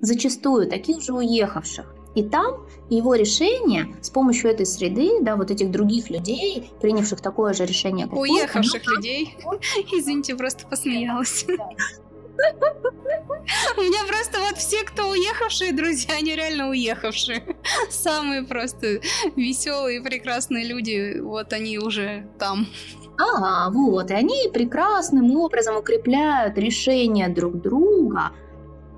зачастую 0.00 0.68
таких 0.68 1.00
же 1.00 1.14
уехавших. 1.14 1.94
И 2.14 2.22
там 2.22 2.66
его 2.90 3.14
решение 3.14 3.96
с 4.00 4.10
помощью 4.10 4.50
этой 4.50 4.66
среды, 4.66 5.20
да, 5.20 5.36
вот 5.36 5.50
этих 5.50 5.70
других 5.70 6.10
людей, 6.10 6.70
принявших 6.80 7.20
такое 7.20 7.54
же 7.54 7.66
решение, 7.66 8.06
как 8.06 8.18
Уехавших 8.18 8.82
он, 8.86 8.96
людей. 8.96 9.36
Извините, 9.92 10.36
просто 10.36 10.66
посмеялась. 10.66 11.44
У 13.76 13.80
меня 13.80 14.00
просто 14.08 14.40
вот 14.40 14.56
все, 14.56 14.84
кто 14.84 15.10
уехавшие, 15.10 15.72
друзья, 15.72 16.16
они 16.16 16.34
реально 16.34 16.68
уехавшие. 16.68 17.44
Самые 17.90 18.44
просто 18.44 19.00
веселые, 19.36 20.02
прекрасные 20.02 20.64
люди, 20.64 21.20
вот 21.20 21.52
они 21.52 21.78
уже 21.78 22.26
там. 22.38 22.66
А, 23.18 23.70
вот, 23.70 24.10
и 24.10 24.14
они 24.14 24.48
прекрасным 24.52 25.36
образом 25.36 25.76
укрепляют 25.76 26.58
решения 26.58 27.28
друг 27.28 27.60
друга, 27.60 28.32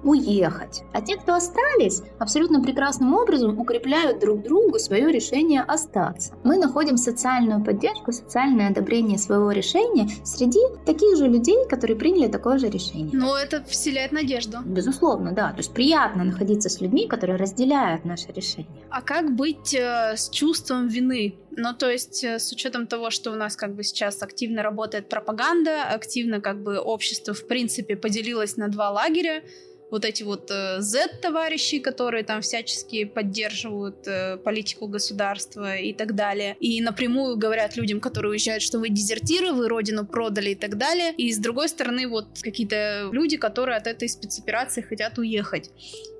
уехать. 0.07 0.83
А 0.93 1.03
те, 1.03 1.17
кто 1.17 1.35
остались, 1.35 2.03
абсолютно 2.19 2.63
прекрасным 2.63 3.15
образом 3.15 3.59
укрепляют 3.59 4.21
друг 4.21 4.43
другу 4.43 4.79
свое 4.79 5.11
решение 5.11 5.63
остаться. 5.63 6.35
Мы 6.45 6.57
находим 6.57 6.97
социальную 6.97 7.65
поддержку, 7.65 8.13
социальное 8.13 8.71
одобрение 8.71 9.19
своего 9.19 9.51
решения 9.51 10.09
среди 10.25 10.61
таких 10.85 11.17
же 11.17 11.27
людей, 11.29 11.67
которые 11.69 11.97
приняли 11.97 12.29
такое 12.29 12.59
же 12.59 12.69
решение. 12.69 13.11
Но 13.13 13.37
это 13.37 13.63
вселяет 13.65 14.13
надежду. 14.13 14.59
Безусловно, 14.65 15.33
да. 15.33 15.51
То 15.51 15.59
есть 15.59 15.75
приятно 15.75 16.25
находиться 16.25 16.69
с 16.69 16.81
людьми, 16.81 17.07
которые 17.09 17.37
разделяют 17.37 18.05
наше 18.05 18.29
решение. 18.33 18.67
А 18.91 19.03
как 19.03 19.35
быть 19.35 19.75
э, 19.75 20.15
с 20.17 20.31
чувством 20.31 20.89
вины? 20.89 21.35
Ну, 21.51 21.73
то 21.73 21.91
есть, 21.91 22.23
э, 22.23 22.39
с 22.39 22.53
учетом 22.53 22.87
того, 22.87 23.11
что 23.11 23.33
у 23.33 23.35
нас 23.35 23.57
как 23.57 23.75
бы 23.75 23.83
сейчас 23.83 24.23
активно 24.23 24.63
работает 24.63 25.09
пропаганда, 25.09 25.85
активно 25.85 26.41
как 26.41 26.63
бы 26.63 26.79
общество, 26.79 27.33
в 27.35 27.47
принципе, 27.47 27.97
поделилось 27.97 28.57
на 28.57 28.69
два 28.69 28.91
лагеря, 28.91 29.43
вот 29.90 30.05
эти 30.05 30.23
вот 30.23 30.50
э, 30.50 30.81
Z-товарищи, 30.81 31.78
которые 31.78 32.25
там 32.25 32.40
всячески 32.40 33.05
поддерживают 33.05 34.07
э, 34.07 34.37
политику 34.37 34.88
государства 34.88 35.76
и 35.76 35.93
так 35.93 36.14
далее. 36.14 36.57
И 36.61 36.81
напрямую 36.81 37.37
говорят 37.37 37.76
людям, 37.76 38.00
которые 38.00 38.33
уезжают, 38.33 38.62
что 38.62 38.78
вы 38.78 38.88
дезертиры, 38.88 39.52
вы 39.52 39.69
родину 39.69 40.05
продали 40.05 40.50
и 40.50 40.55
так 40.55 40.76
далее. 40.76 41.12
И 41.16 41.33
с 41.33 41.38
другой 41.38 41.69
стороны, 41.69 42.09
вот 42.09 42.26
какие-то 42.43 43.11
люди, 43.12 43.37
которые 43.37 43.76
от 43.76 43.87
этой 43.87 44.09
спецоперации 44.09 44.83
хотят 44.83 45.19
уехать. 45.19 45.71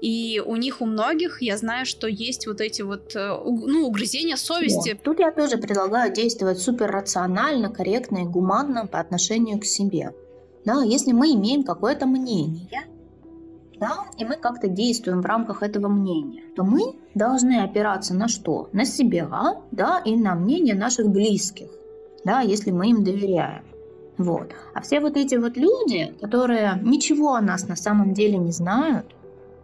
И 0.01 0.43
у 0.45 0.57
них, 0.57 0.81
у 0.81 0.87
многих, 0.87 1.43
я 1.43 1.57
знаю, 1.57 1.87
что 1.87 2.07
есть 2.07 2.47
вот 2.47 2.61
эти 2.61 2.83
вот, 2.83 3.17
э, 3.17 3.29
ну, 3.45 3.87
угрызения 3.87 4.37
совести. 4.37 4.93
Да. 4.93 5.01
Тут 5.03 5.19
я 5.19 5.33
тоже 5.33 5.59
предлагаю 5.59 6.13
действовать 6.13 6.59
супер 6.59 6.91
рационально, 6.91 7.71
корректно 7.71 8.19
и 8.19 8.25
гуманно 8.25 8.87
по 8.87 9.01
отношению 9.01 9.59
к 9.59 9.65
себе. 9.65 10.13
Да, 10.65 10.83
если 10.83 11.13
мы 11.13 11.33
имеем 11.33 11.63
какое-то 11.63 12.07
мнение, 12.07 12.69
да, 13.79 14.05
и 14.19 14.25
мы 14.25 14.37
как-то 14.37 14.69
действуем 14.69 15.21
в 15.21 15.27
рамках 15.27 15.63
этого 15.63 15.89
мнения, 15.89 16.43
то 16.55 16.65
мы 16.65 16.97
должны 17.15 17.63
опираться 17.63 18.15
на 18.15 18.29
что? 18.29 18.69
На 18.73 18.85
себя, 18.85 19.29
да, 19.71 20.01
и 20.05 20.17
на 20.17 20.35
мнение 20.35 20.75
наших 20.75 21.09
близких, 21.09 21.69
да, 22.25 22.41
если 22.41 22.71
мы 22.71 22.91
им 22.91 23.05
доверяем. 23.05 23.63
Вот. 24.19 24.53
А 24.73 24.81
все 24.81 25.01
вот 25.01 25.17
эти 25.17 25.35
вот 25.35 25.57
люди, 25.57 26.15
которые 26.21 26.81
ничего 26.83 27.35
о 27.35 27.41
нас 27.43 27.69
на 27.69 27.77
самом 27.77 28.15
деле 28.15 28.39
не 28.39 28.51
знают, 28.51 29.15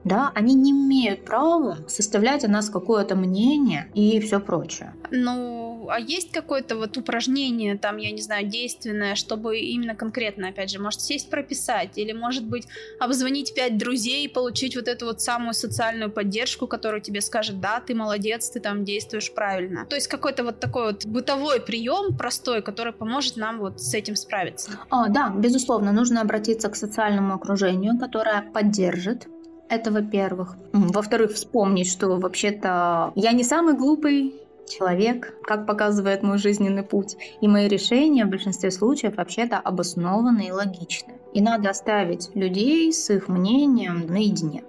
да, 0.04 0.32
они 0.35 0.54
не 0.54 0.73
имеют 0.73 1.25
права 1.25 1.78
составлять 1.88 2.44
о 2.44 2.49
нас 2.49 2.71
какое-то 2.71 3.16
мнение 3.16 3.90
и 3.94 4.21
все 4.21 4.40
прочее. 4.40 4.94
Ну, 5.11 5.88
а 5.90 5.99
есть 5.99 6.32
какое-то 6.32 6.76
вот 6.76 6.97
упражнение, 6.97 7.76
там, 7.76 7.97
я 7.97 8.11
не 8.11 8.23
знаю, 8.23 8.47
действенное, 8.47 9.14
чтобы 9.14 9.59
именно 9.59 9.94
конкретно, 9.94 10.49
опять 10.49 10.71
же, 10.71 10.80
может 10.80 11.00
сесть 11.00 11.30
прописать, 11.30 11.99
или, 11.99 12.12
может 12.12 12.44
быть, 12.44 12.66
обзвонить 12.99 13.54
пять 13.54 13.78
друзей 13.78 14.25
и 14.25 14.28
получить 14.28 14.76
вот 14.76 14.88
эту 14.88 15.06
вот 15.06 15.21
самую 15.21 15.54
социальную 15.54 16.11
поддержку, 16.11 16.66
которая 16.66 17.00
тебе 17.00 17.21
скажет, 17.21 17.61
да, 17.61 17.80
ты 17.80 17.94
молодец, 17.94 18.50
ты 18.50 18.61
там 18.61 18.85
действуешь 18.85 19.32
правильно. 19.32 19.87
То 19.87 19.97
есть 19.97 20.09
какой-то 20.09 20.44
вот 20.44 20.61
такой 20.61 20.87
вот 20.87 21.06
бытовой 21.06 21.61
прием 21.61 22.16
простой, 22.16 22.62
который 22.62 22.92
поможет 22.92 23.37
нам 23.37 23.59
вот 23.59 23.80
с 23.80 23.94
этим 23.94 24.16
справиться. 24.16 24.73
А, 24.90 25.09
да, 25.09 25.30
безусловно, 25.30 25.92
нужно 25.92 26.21
обратиться 26.21 26.68
к 26.68 26.76
социальному 26.76 27.35
окружению, 27.35 27.99
которое 27.99 28.42
поддержит 28.42 29.28
это 29.73 29.91
во-первых. 29.91 30.57
Во-вторых, 30.73 31.33
вспомнить, 31.33 31.91
что 31.91 32.09
вообще-то 32.17 33.12
я 33.14 33.33
не 33.33 33.43
самый 33.43 33.75
глупый 33.75 34.35
человек, 34.69 35.35
как 35.43 35.67
показывает 35.67 36.23
мой 36.23 36.38
жизненный 36.38 36.83
путь. 36.83 37.17
И 37.41 37.49
мои 37.49 37.69
решения 37.69 38.25
в 38.25 38.29
большинстве 38.29 38.71
случаев 38.71 39.17
вообще-то 39.17 39.59
обоснованы 39.59 40.49
и 40.49 40.52
логичны. 40.52 41.14
И 41.33 41.41
надо 41.41 41.71
оставить 41.71 42.31
людей 42.35 42.93
с 42.93 43.11
их 43.11 43.29
мнением 43.29 44.07
наедине. 44.07 44.64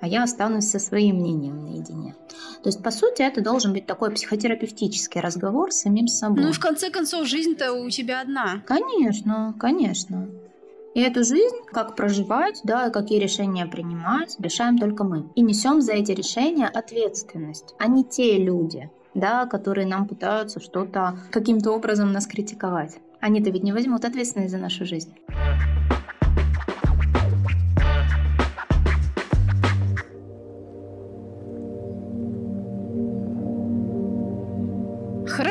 А 0.00 0.08
я 0.08 0.24
останусь 0.24 0.68
со 0.68 0.80
своим 0.80 1.16
мнением 1.16 1.64
наедине. 1.64 2.16
То 2.64 2.68
есть, 2.68 2.82
по 2.82 2.90
сути, 2.90 3.22
это 3.22 3.40
должен 3.40 3.72
быть 3.72 3.86
такой 3.86 4.10
психотерапевтический 4.10 5.20
разговор 5.20 5.70
с 5.70 5.82
самим 5.82 6.08
собой. 6.08 6.42
Ну 6.42 6.50
и 6.50 6.52
в 6.52 6.58
конце 6.58 6.90
концов, 6.90 7.28
жизнь-то 7.28 7.72
у 7.72 7.88
тебя 7.88 8.20
одна. 8.20 8.64
Конечно, 8.66 9.54
конечно. 9.60 10.28
И 10.94 11.00
эту 11.00 11.24
жизнь, 11.24 11.56
как 11.72 11.96
проживать, 11.96 12.60
да, 12.64 12.90
какие 12.90 13.18
решения 13.18 13.64
принимать, 13.64 14.36
решаем 14.38 14.76
только 14.76 15.04
мы. 15.04 15.30
И 15.34 15.40
несем 15.40 15.80
за 15.80 15.92
эти 15.92 16.12
решения 16.12 16.68
ответственность, 16.68 17.74
а 17.78 17.86
не 17.86 18.04
те 18.04 18.36
люди, 18.36 18.90
да, 19.14 19.46
которые 19.46 19.86
нам 19.86 20.06
пытаются 20.06 20.60
что-то 20.60 21.18
каким-то 21.30 21.72
образом 21.72 22.12
нас 22.12 22.26
критиковать. 22.26 22.98
Они-то 23.20 23.50
ведь 23.50 23.62
не 23.62 23.72
возьмут 23.72 24.04
ответственность 24.04 24.52
за 24.52 24.58
нашу 24.58 24.84
жизнь. 24.84 25.14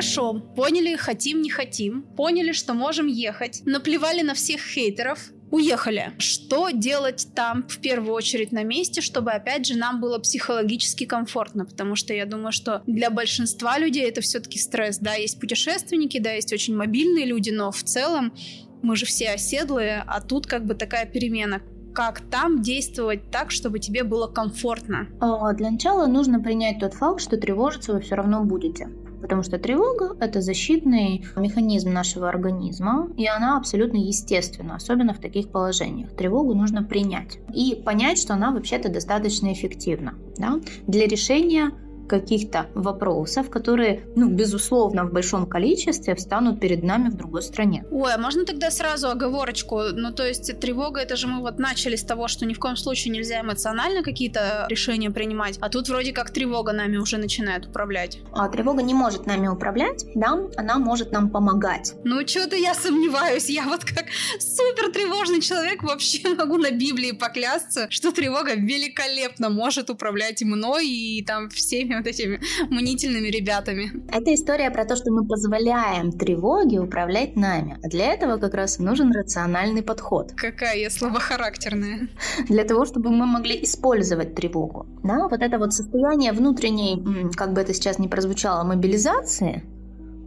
Хорошо, 0.02 0.34
поняли, 0.56 0.96
хотим, 0.96 1.44
не 1.44 1.52
хотим, 1.52 2.02
поняли, 2.02 2.54
что 2.54 2.74
можем 2.74 3.06
ехать, 3.06 3.62
наплевали 3.66 4.24
на 4.24 4.34
всех 4.34 4.60
хейтеров, 4.62 5.30
уехали. 5.52 6.14
Что 6.18 6.72
делать 6.72 7.28
там 7.36 7.68
в 7.68 7.78
первую 7.78 8.16
очередь 8.16 8.52
на 8.52 8.64
месте, 8.64 9.02
чтобы, 9.02 9.30
опять 9.30 9.68
же, 9.68 9.78
нам 9.78 10.02
было 10.02 10.18
психологически 10.18 11.06
комфортно? 11.06 11.68
Потому 11.68 11.96
что 11.96 12.16
я 12.16 12.26
думаю, 12.26 12.52
что 12.52 12.82
для 12.88 13.12
большинства 13.12 13.78
людей 13.78 14.10
это 14.10 14.22
все-таки 14.22 14.58
стресс. 14.58 14.98
Да, 14.98 15.14
есть 15.14 15.40
путешественники, 15.40 16.18
да, 16.18 16.32
есть 16.32 16.52
очень 16.52 16.76
мобильные 16.76 17.28
люди, 17.28 17.52
но 17.52 17.72
в 17.72 17.84
целом 17.84 18.34
мы 18.82 18.96
же 18.96 19.06
все 19.06 19.30
оседлые, 19.30 20.04
а 20.08 20.20
тут 20.20 20.48
как 20.48 20.66
бы 20.66 20.74
такая 20.74 21.06
перемена 21.06 21.62
как 21.94 22.22
там 22.22 22.62
действовать 22.62 23.32
так, 23.32 23.52
чтобы 23.52 23.80
тебе 23.80 24.04
было 24.04 24.28
комфортно? 24.28 25.08
А, 25.20 25.54
для 25.54 25.72
начала 25.72 26.08
нужно 26.08 26.40
принять 26.40 26.80
тот 26.80 26.94
факт, 26.94 27.22
что 27.22 27.38
тревожиться 27.38 27.94
вы 27.94 28.00
все 28.00 28.16
равно 28.16 28.44
будете. 28.44 28.88
Потому 29.22 29.44
что 29.44 29.60
тревога– 29.60 30.16
это 30.20 30.42
защитный 30.42 31.26
механизм 31.36 31.94
нашего 31.94 32.28
организма, 32.28 33.10
и 33.18 33.28
она 33.28 33.58
абсолютно 33.58 33.98
естественна, 33.98 34.76
особенно 34.76 35.14
в 35.14 35.20
таких 35.20 35.50
положениях. 35.50 36.16
Тревогу 36.16 36.54
нужно 36.56 36.84
принять 36.84 37.40
и 37.54 37.76
понять, 37.76 38.20
что 38.20 38.34
она 38.34 38.52
вообще-то 38.52 38.90
достаточно 38.90 39.54
эффективна 39.54 40.16
да, 40.38 40.60
для 40.88 41.06
решения 41.08 41.72
каких-то 42.08 42.68
вопросов, 42.76 43.50
которые, 43.50 44.04
ну, 44.16 44.30
безусловно, 44.30 45.06
в 45.06 45.14
большом 45.14 45.46
количестве 45.48 46.16
встанут 46.16 46.60
перед 46.60 46.84
нами 46.84 47.10
в 47.10 47.16
другой 47.16 47.42
стране. 47.42 47.86
Ой, 47.92 48.14
а 48.14 48.18
можно 48.18 48.46
тогда 48.46 48.72
сразу 48.72 49.10
оговорочку? 49.10 49.82
Ну, 49.94 50.12
то 50.12 50.28
есть 50.28 50.60
тревога, 50.60 51.02
это 51.02 51.16
же 51.16 51.28
мы 51.28 51.42
вот 51.42 51.60
начали 51.60 51.96
с 51.96 52.04
того, 52.04 52.28
что 52.28 52.46
ни 52.46 52.54
в 52.54 52.60
коем 52.60 52.76
случае 52.76 53.14
нельзя 53.14 53.42
эмоционально 53.42 54.04
какие-то 54.04 54.66
решения 54.70 55.12
принимать, 55.12 55.58
а 55.62 55.70
тут 55.70 55.90
вроде 55.90 56.12
как 56.12 56.32
тревога 56.32 56.74
нами 56.74 56.98
уже 56.98 57.18
начинает 57.18 57.68
управлять. 57.68 58.20
А 58.34 58.48
тревога 58.50 58.84
не 58.84 58.94
может 58.94 59.26
нами 59.26 59.48
управлять, 59.48 60.06
да, 60.16 60.38
она 60.58 60.78
может 60.78 61.12
нам 61.12 61.30
помогать. 61.30 61.94
Ну, 62.04 62.26
что-то 62.28 62.56
я 62.56 62.74
сомневаюсь, 62.74 63.50
я 63.50 63.64
вот 63.66 63.84
как 63.84 64.06
супер 64.40 64.92
тревожный 64.92 65.42
человек 65.42 65.84
вообще 65.84 66.30
могу 66.36 66.58
на 66.58 66.72
Библии 66.72 67.12
поклясться, 67.12 67.88
что 67.90 68.12
тревога 68.12 68.56
великолепно 68.56 69.50
может 69.50 69.90
управлять 69.90 70.42
мной 70.42 70.88
и 70.88 71.24
там 71.24 71.50
всеми 71.50 71.91
вот 71.98 72.08
этими 72.08 72.40
мнительными 72.70 73.28
ребятами. 73.28 73.92
Это 74.12 74.34
история 74.34 74.72
про 74.72 74.86
то, 74.86 74.96
что 74.96 75.12
мы 75.12 75.28
позволяем 75.28 76.12
тревоге 76.12 76.80
управлять 76.80 77.36
нами. 77.36 77.78
А 77.84 77.88
для 77.88 78.14
этого 78.14 78.38
как 78.38 78.54
раз 78.54 78.80
и 78.80 78.84
нужен 78.84 79.12
рациональный 79.12 79.84
подход. 79.84 80.34
Какая 80.36 80.78
я 80.78 80.90
слабохарактерная. 80.90 82.10
Для 82.48 82.64
того, 82.64 82.86
чтобы 82.86 83.10
мы 83.10 83.26
могли 83.26 83.64
использовать 83.64 84.36
тревогу. 84.36 84.86
Да, 85.04 85.28
вот 85.28 85.42
это 85.42 85.58
вот 85.58 85.74
состояние 85.74 86.32
внутренней, 86.32 87.32
как 87.36 87.54
бы 87.54 87.62
это 87.62 87.74
сейчас 87.74 88.00
не 88.00 88.08
прозвучало, 88.08 88.64
мобилизации, 88.64 89.64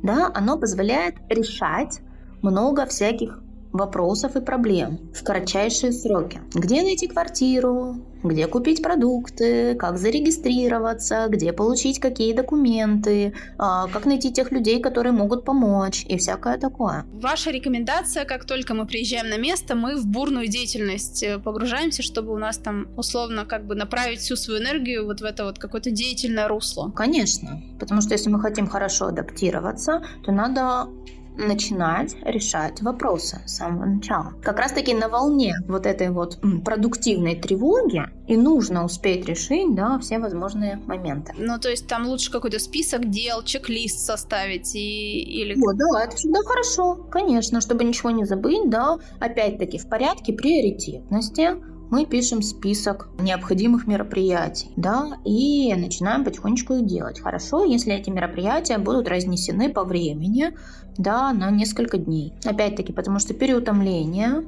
да, 0.03 0.31
оно 0.35 0.59
позволяет 0.59 1.15
решать 1.31 2.01
много 2.43 2.85
всяких 2.87 3.41
вопросов 3.75 4.37
и 4.37 4.41
проблем 4.41 4.99
в 5.13 5.23
кратчайшие 5.25 5.93
сроки. 5.93 6.41
Где 6.55 6.83
найти 6.83 7.09
квартиру, 7.09 7.97
где 8.23 8.47
купить 8.47 8.83
продукты, 8.83 9.75
как 9.75 9.99
зарегистрироваться, 9.99 11.27
где 11.29 11.53
получить 11.53 11.99
какие 11.99 12.33
документы, 12.33 13.35
а, 13.59 13.89
как 13.89 14.07
найти 14.07 14.33
тех 14.33 14.53
людей, 14.53 14.81
которые 14.81 15.13
могут 15.13 15.45
помочь 15.45 16.07
и 16.09 16.17
всякое 16.17 16.57
такое. 16.57 17.05
Ваша 17.13 17.51
рекомендация, 17.51 18.25
как 18.25 18.45
только 18.45 18.75
мы 18.75 18.87
приезжаем 18.87 19.29
на 19.29 19.39
место, 19.39 19.75
мы 19.75 19.97
в 19.97 20.07
бурную 20.07 20.47
деятельность 20.47 21.23
э, 21.25 21.39
погружаемся, 21.39 22.03
чтобы 22.03 22.33
у 22.33 22.39
нас 22.39 22.59
там 22.59 22.87
условно 22.97 23.45
как 23.45 23.67
бы 23.67 23.75
направить 23.75 24.21
всю 24.21 24.37
свою 24.37 24.61
энергию 24.61 25.05
вот 25.05 25.21
в 25.21 25.25
это 25.25 25.45
вот 25.45 25.59
какое-то 25.59 25.91
деятельное 25.91 26.47
русло. 26.47 26.93
Конечно, 26.95 27.61
потому 27.81 28.01
что 28.01 28.13
если 28.13 28.31
мы 28.31 28.41
хотим 28.41 28.69
хорошо 28.69 29.07
адаптироваться, 29.07 30.05
то 30.25 30.33
надо 30.33 30.89
начинать 31.37 32.15
решать 32.23 32.81
вопросы 32.83 33.41
с 33.47 33.57
самого 33.57 33.87
начала. 33.87 34.33
Как 34.43 34.59
раз 34.59 34.73
таки 34.73 34.95
на 34.95 35.09
волне 35.09 35.55
вот 35.67 35.87
этой 35.87 36.11
вот 36.11 36.39
продуктивной 36.65 37.37
тревоги 37.37 38.03
и 38.27 38.37
нужно 38.37 38.85
успеть 38.85 39.27
решить, 39.27 39.75
да, 39.75 39.99
все 39.99 40.19
возможные 40.19 40.77
моменты. 40.87 41.33
Ну, 41.37 41.59
то 41.59 41.69
есть 41.69 41.87
там 41.87 42.07
лучше 42.07 42.31
какой-то 42.31 42.59
список 42.59 43.11
дел, 43.11 43.43
чек-лист 43.43 44.01
составить 44.01 44.75
и... 44.75 45.21
или... 45.21 45.55
Вот, 45.55 45.77
да, 45.77 46.05
это 46.05 46.17
всегда 46.17 46.41
хорошо, 46.43 46.95
конечно, 47.11 47.61
чтобы 47.61 47.85
ничего 47.85 48.11
не 48.11 48.25
забыть, 48.25 48.71
да, 48.71 48.99
опять-таки 49.21 49.79
в 49.79 49.89
порядке 49.89 50.33
приоритетности, 50.33 51.57
мы 51.91 52.07
пишем 52.07 52.43
список 52.43 53.09
необходимых 53.19 53.87
мероприятий, 53.87 54.71
да, 54.77 55.19
и 55.25 55.75
начинаем 55.75 56.25
потихонечку 56.25 56.75
их 56.75 56.87
делать. 56.87 57.21
Хорошо, 57.21 57.65
если 57.65 57.95
эти 57.95 58.11
мероприятия 58.11 58.79
будут 58.79 59.09
разнесены 59.09 59.73
по 59.73 59.85
времени, 59.85 60.55
да, 60.97 61.33
на 61.33 61.51
несколько 61.51 61.99
дней. 61.99 62.35
Опять-таки, 62.45 62.93
потому 62.93 63.19
что 63.19 63.35
переутомление 63.35 64.45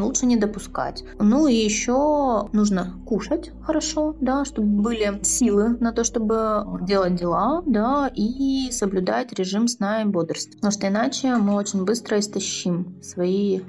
лучше 0.00 0.26
не 0.26 0.36
допускать. 0.36 1.04
Ну 1.18 1.46
и 1.46 1.54
еще 1.54 2.48
нужно 2.52 2.94
кушать 3.06 3.50
хорошо, 3.62 4.14
да, 4.20 4.44
чтобы 4.44 4.82
были 4.82 5.20
силы 5.22 5.76
на 5.80 5.92
то, 5.92 6.04
чтобы 6.04 6.64
делать 6.82 7.16
дела, 7.16 7.62
да, 7.66 8.10
и 8.14 8.70
соблюдать 8.70 9.32
режим 9.38 9.68
сна 9.68 10.02
и 10.02 10.04
бодрствования. 10.04 10.56
Потому 10.58 10.72
что 10.72 10.88
иначе 10.88 11.36
мы 11.36 11.54
очень 11.54 11.84
быстро 11.84 12.18
истощим 12.18 12.96
свои 13.02 13.60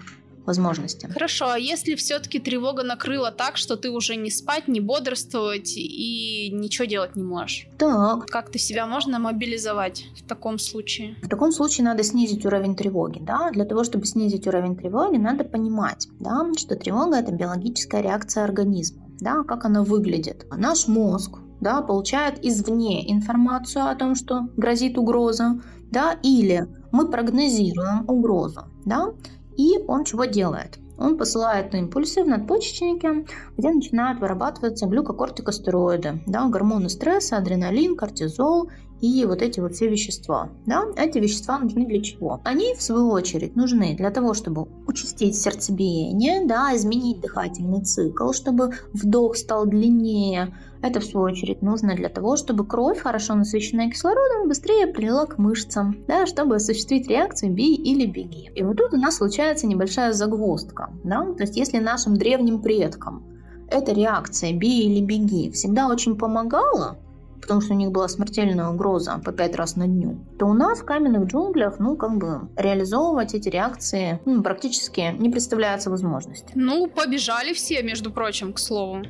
возможности. 0.48 1.08
Хорошо, 1.08 1.50
а 1.50 1.60
если 1.60 1.96
все-таки 1.96 2.40
тревога 2.40 2.84
накрыла 2.84 3.32
так, 3.32 3.58
что 3.58 3.76
ты 3.76 3.92
уже 3.92 4.16
не 4.16 4.32
спать, 4.32 4.68
не 4.68 4.80
бодрствовать 4.80 5.74
и 5.76 6.50
ничего 6.52 6.86
делать 6.86 7.16
не 7.16 7.24
можешь? 7.24 7.68
Так. 7.78 8.26
Как 8.28 8.50
ты 8.50 8.58
себя 8.58 8.88
можно 8.88 9.20
мобилизовать 9.20 10.06
в 10.18 10.28
таком 10.28 10.58
случае? 10.58 11.16
В 11.22 11.30
таком 11.30 11.52
случае 11.52 11.86
надо 11.86 12.04
снизить 12.04 12.46
уровень 12.46 12.76
тревоги. 12.76 13.20
Да? 13.20 13.52
Для 13.52 13.66
того, 13.66 13.84
чтобы 13.84 14.06
снизить 14.06 14.48
уровень 14.48 14.76
тревоги, 14.76 15.18
надо 15.18 15.44
понимать, 15.44 16.08
да, 16.20 16.50
что 16.58 16.76
тревога– 16.76 17.18
это 17.20 17.32
биологическая 17.32 18.02
реакция 18.02 18.44
организма. 18.44 19.04
Да, 19.20 19.44
как 19.44 19.66
она 19.66 19.84
выглядит. 19.84 20.46
Наш 20.56 20.88
мозг 20.88 21.40
да, 21.60 21.82
получает 21.82 22.44
извне 22.46 23.12
информацию 23.12 23.88
о 23.88 23.96
том, 23.96 24.16
что 24.16 24.48
грозит 24.58 24.98
угроза, 24.98 25.60
да, 25.92 26.14
или 26.24 26.68
мы 26.92 27.10
прогнозируем 27.10 28.08
угрозу, 28.08 28.66
да, 28.86 29.14
и 29.58 29.84
он 29.88 30.04
чего 30.06 30.26
делает? 30.26 30.80
Он 30.98 31.18
посылает 31.18 31.76
импульсы 31.76 32.24
в 32.24 32.28
надпочечники, 32.28 33.28
где 33.56 33.70
начинают 33.70 34.20
вырабатываться 34.20 34.88
глюкокортикостероиды, 34.88 36.22
да, 36.26 36.48
гормоны 36.48 36.90
стресса, 36.90 37.38
адреналин, 37.38 37.96
кортизол 37.96 38.70
и 39.02 39.26
вот 39.26 39.42
эти 39.44 39.60
вот 39.60 39.76
все 39.76 39.88
вещества. 39.88 40.50
Да? 40.66 40.86
Эти 40.96 41.20
вещества 41.20 41.60
нужны 41.60 41.86
для 41.86 42.02
чего? 42.02 42.42
Они, 42.44 42.74
в 42.74 42.82
свою 42.82 43.10
очередь, 43.10 43.56
нужны 43.56 43.96
для 43.96 44.10
того, 44.10 44.34
чтобы 44.34 44.68
участить 44.88 45.36
сердцебиение, 45.36 46.46
да, 46.46 46.76
изменить 46.76 47.22
дыхательный 47.22 47.84
цикл, 47.84 48.32
чтобы 48.32 48.72
вдох 48.94 49.38
стал 49.38 49.68
длиннее. 49.68 50.56
Это, 50.82 51.00
в 51.00 51.06
свою 51.06 51.28
очередь, 51.28 51.62
нужно 51.62 51.96
для 51.96 52.10
того, 52.10 52.38
чтобы 52.38 52.66
кровь, 52.66 53.00
хорошо 53.00 53.36
насыщенная 53.36 53.90
кислородом, 53.90 54.48
быстрее 54.48 54.88
прилила 54.88 55.26
к 55.26 55.38
мышцам, 55.38 55.98
да, 56.08 56.26
чтобы 56.26 56.56
осуществить 56.56 57.08
реакцию 57.08 57.54
«бей 57.54 57.76
или 57.76 58.06
беги». 58.06 58.52
И 58.56 58.64
вот 58.64 58.78
тут 58.78 58.94
у 58.94 58.98
нас 58.98 59.16
случается 59.16 59.68
небольшая 59.68 60.14
загвоздка. 60.14 60.90
Да? 61.04 61.26
То 61.34 61.44
есть, 61.44 61.58
если 61.58 61.80
нашим 61.80 62.16
древним 62.16 62.62
предкам 62.62 63.26
эта 63.70 63.92
реакция 63.92 64.54
«бей 64.54 64.84
или 64.84 65.04
беги» 65.04 65.52
всегда 65.52 65.88
очень 65.88 66.18
помогала, 66.18 66.98
потому 67.42 67.62
что 67.62 67.74
у 67.74 67.78
них 67.78 67.92
была 67.92 68.08
смертельная 68.08 68.70
угроза 68.70 69.22
по 69.24 69.32
пять 69.32 69.56
раз 69.56 69.76
на 69.76 69.88
дню, 69.88 70.20
то 70.38 70.46
у 70.46 70.54
нас 70.54 70.80
в 70.80 70.86
каменных 70.86 71.26
джунглях, 71.28 71.80
ну, 71.80 71.96
как 71.96 72.18
бы, 72.18 72.50
реализовывать 72.56 73.34
эти 73.34 73.50
реакции 73.50 74.20
ну, 74.26 74.44
практически 74.44 75.16
не 75.18 75.30
представляется 75.30 75.90
возможности. 75.90 76.52
Ну, 76.56 76.88
побежали 76.88 77.54
все, 77.54 77.82
между 77.84 78.12
прочим, 78.12 78.54
к 78.54 78.60
слову. 78.60 79.04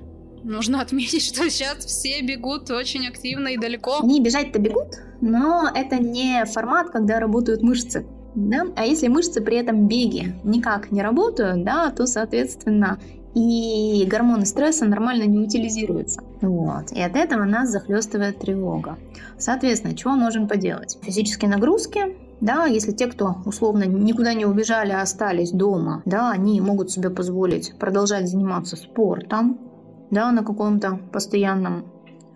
Нужно 0.43 0.81
отметить, 0.81 1.23
что 1.23 1.49
сейчас 1.49 1.85
все 1.85 2.21
бегут 2.21 2.69
очень 2.71 3.07
активно 3.07 3.49
и 3.49 3.57
далеко. 3.57 3.99
Они 4.01 4.21
бежать-то 4.21 4.59
бегут, 4.59 4.95
но 5.21 5.69
это 5.73 5.97
не 5.97 6.45
формат, 6.45 6.89
когда 6.89 7.19
работают 7.19 7.61
мышцы. 7.61 8.05
Да? 8.35 8.67
А 8.75 8.85
если 8.85 9.07
мышцы 9.07 9.41
при 9.41 9.57
этом 9.57 9.87
беге 9.87 10.35
никак 10.43 10.91
не 10.91 11.01
работают, 11.01 11.63
да, 11.63 11.89
то, 11.89 12.05
соответственно, 12.05 12.99
и 13.33 14.05
гормоны 14.07 14.45
стресса 14.45 14.85
нормально 14.85 15.23
не 15.23 15.39
утилизируются. 15.39 16.21
Вот. 16.41 16.91
И 16.91 17.01
от 17.01 17.15
этого 17.15 17.45
нас 17.45 17.69
захлестывает 17.69 18.39
тревога. 18.39 18.97
Соответственно, 19.37 19.95
чего 19.95 20.13
можем 20.13 20.47
поделать? 20.47 20.97
Физические 21.03 21.49
нагрузки, 21.49 22.15
да, 22.41 22.65
если 22.65 22.91
те, 22.91 23.07
кто 23.07 23.37
условно 23.45 23.83
никуда 23.83 24.33
не 24.33 24.45
убежали, 24.45 24.91
а 24.91 25.01
остались 25.01 25.51
дома, 25.51 26.01
да, 26.05 26.31
они 26.31 26.61
могут 26.61 26.91
себе 26.91 27.09
позволить 27.09 27.73
продолжать 27.79 28.27
заниматься 28.29 28.75
спортом, 28.75 29.59
да, 30.11 30.31
на 30.31 30.43
каком-то 30.43 30.99
постоянном 31.11 31.85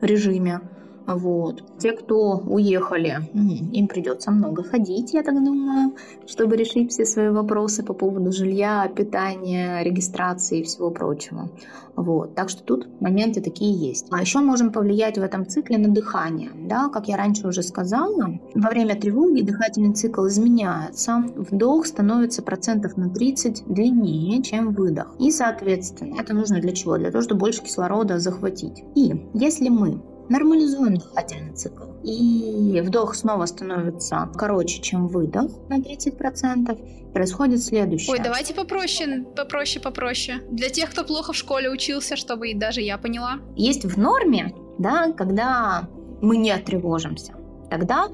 режиме. 0.01 0.61
Вот. 1.07 1.63
Те, 1.79 1.93
кто 1.93 2.37
уехали, 2.45 3.19
им 3.33 3.87
придется 3.87 4.31
много 4.31 4.63
ходить, 4.63 5.13
я 5.13 5.23
так 5.23 5.35
думаю, 5.43 5.93
чтобы 6.27 6.55
решить 6.55 6.91
все 6.91 7.05
свои 7.05 7.29
вопросы 7.29 7.83
по 7.83 7.93
поводу 7.93 8.31
жилья, 8.31 8.89
питания, 8.95 9.83
регистрации 9.83 10.59
и 10.59 10.63
всего 10.63 10.91
прочего. 10.91 11.49
Вот. 11.95 12.35
Так 12.35 12.49
что 12.49 12.63
тут 12.63 12.87
моменты 13.01 13.41
такие 13.41 13.73
есть. 13.73 14.07
А 14.11 14.21
еще 14.21 14.39
можем 14.39 14.71
повлиять 14.71 15.17
в 15.17 15.21
этом 15.21 15.45
цикле 15.45 15.77
на 15.77 15.89
дыхание. 15.89 16.51
Да, 16.55 16.89
как 16.89 17.07
я 17.07 17.17
раньше 17.17 17.47
уже 17.47 17.63
сказала, 17.63 18.39
во 18.55 18.69
время 18.69 18.99
тревоги 18.99 19.41
дыхательный 19.41 19.93
цикл 19.93 20.27
изменяется. 20.27 21.23
Вдох 21.35 21.85
становится 21.85 22.41
процентов 22.41 22.97
на 22.97 23.09
30 23.09 23.63
длиннее, 23.67 24.41
чем 24.41 24.73
выдох. 24.73 25.13
И, 25.19 25.31
соответственно, 25.31 26.15
это 26.19 26.33
нужно 26.33 26.61
для 26.61 26.71
чего? 26.71 26.97
Для 26.97 27.11
того, 27.11 27.23
чтобы 27.23 27.41
больше 27.41 27.63
кислорода 27.63 28.19
захватить. 28.19 28.83
И 28.95 29.27
если 29.33 29.69
мы 29.69 30.01
нормализуем 30.31 30.95
дыхательный 30.95 31.53
цикл. 31.53 31.83
И 32.03 32.81
вдох 32.83 33.15
снова 33.15 33.45
становится 33.45 34.29
короче, 34.33 34.81
чем 34.81 35.07
выдох 35.07 35.51
на 35.69 35.79
30%. 35.79 37.11
Происходит 37.13 37.61
следующее. 37.61 38.13
Ой, 38.13 38.19
давайте 38.23 38.53
попроще, 38.53 39.25
попроще, 39.35 39.83
попроще. 39.83 40.41
Для 40.49 40.69
тех, 40.69 40.89
кто 40.89 41.03
плохо 41.03 41.33
в 41.33 41.35
школе 41.35 41.69
учился, 41.69 42.15
чтобы 42.15 42.51
и 42.51 42.53
даже 42.53 42.81
я 42.81 42.97
поняла. 42.97 43.39
Есть 43.55 43.83
в 43.83 43.99
норме, 43.99 44.55
да, 44.79 45.11
когда 45.11 45.89
мы 46.21 46.37
не 46.37 46.57
тревожимся. 46.57 47.33
Тогда 47.69 48.07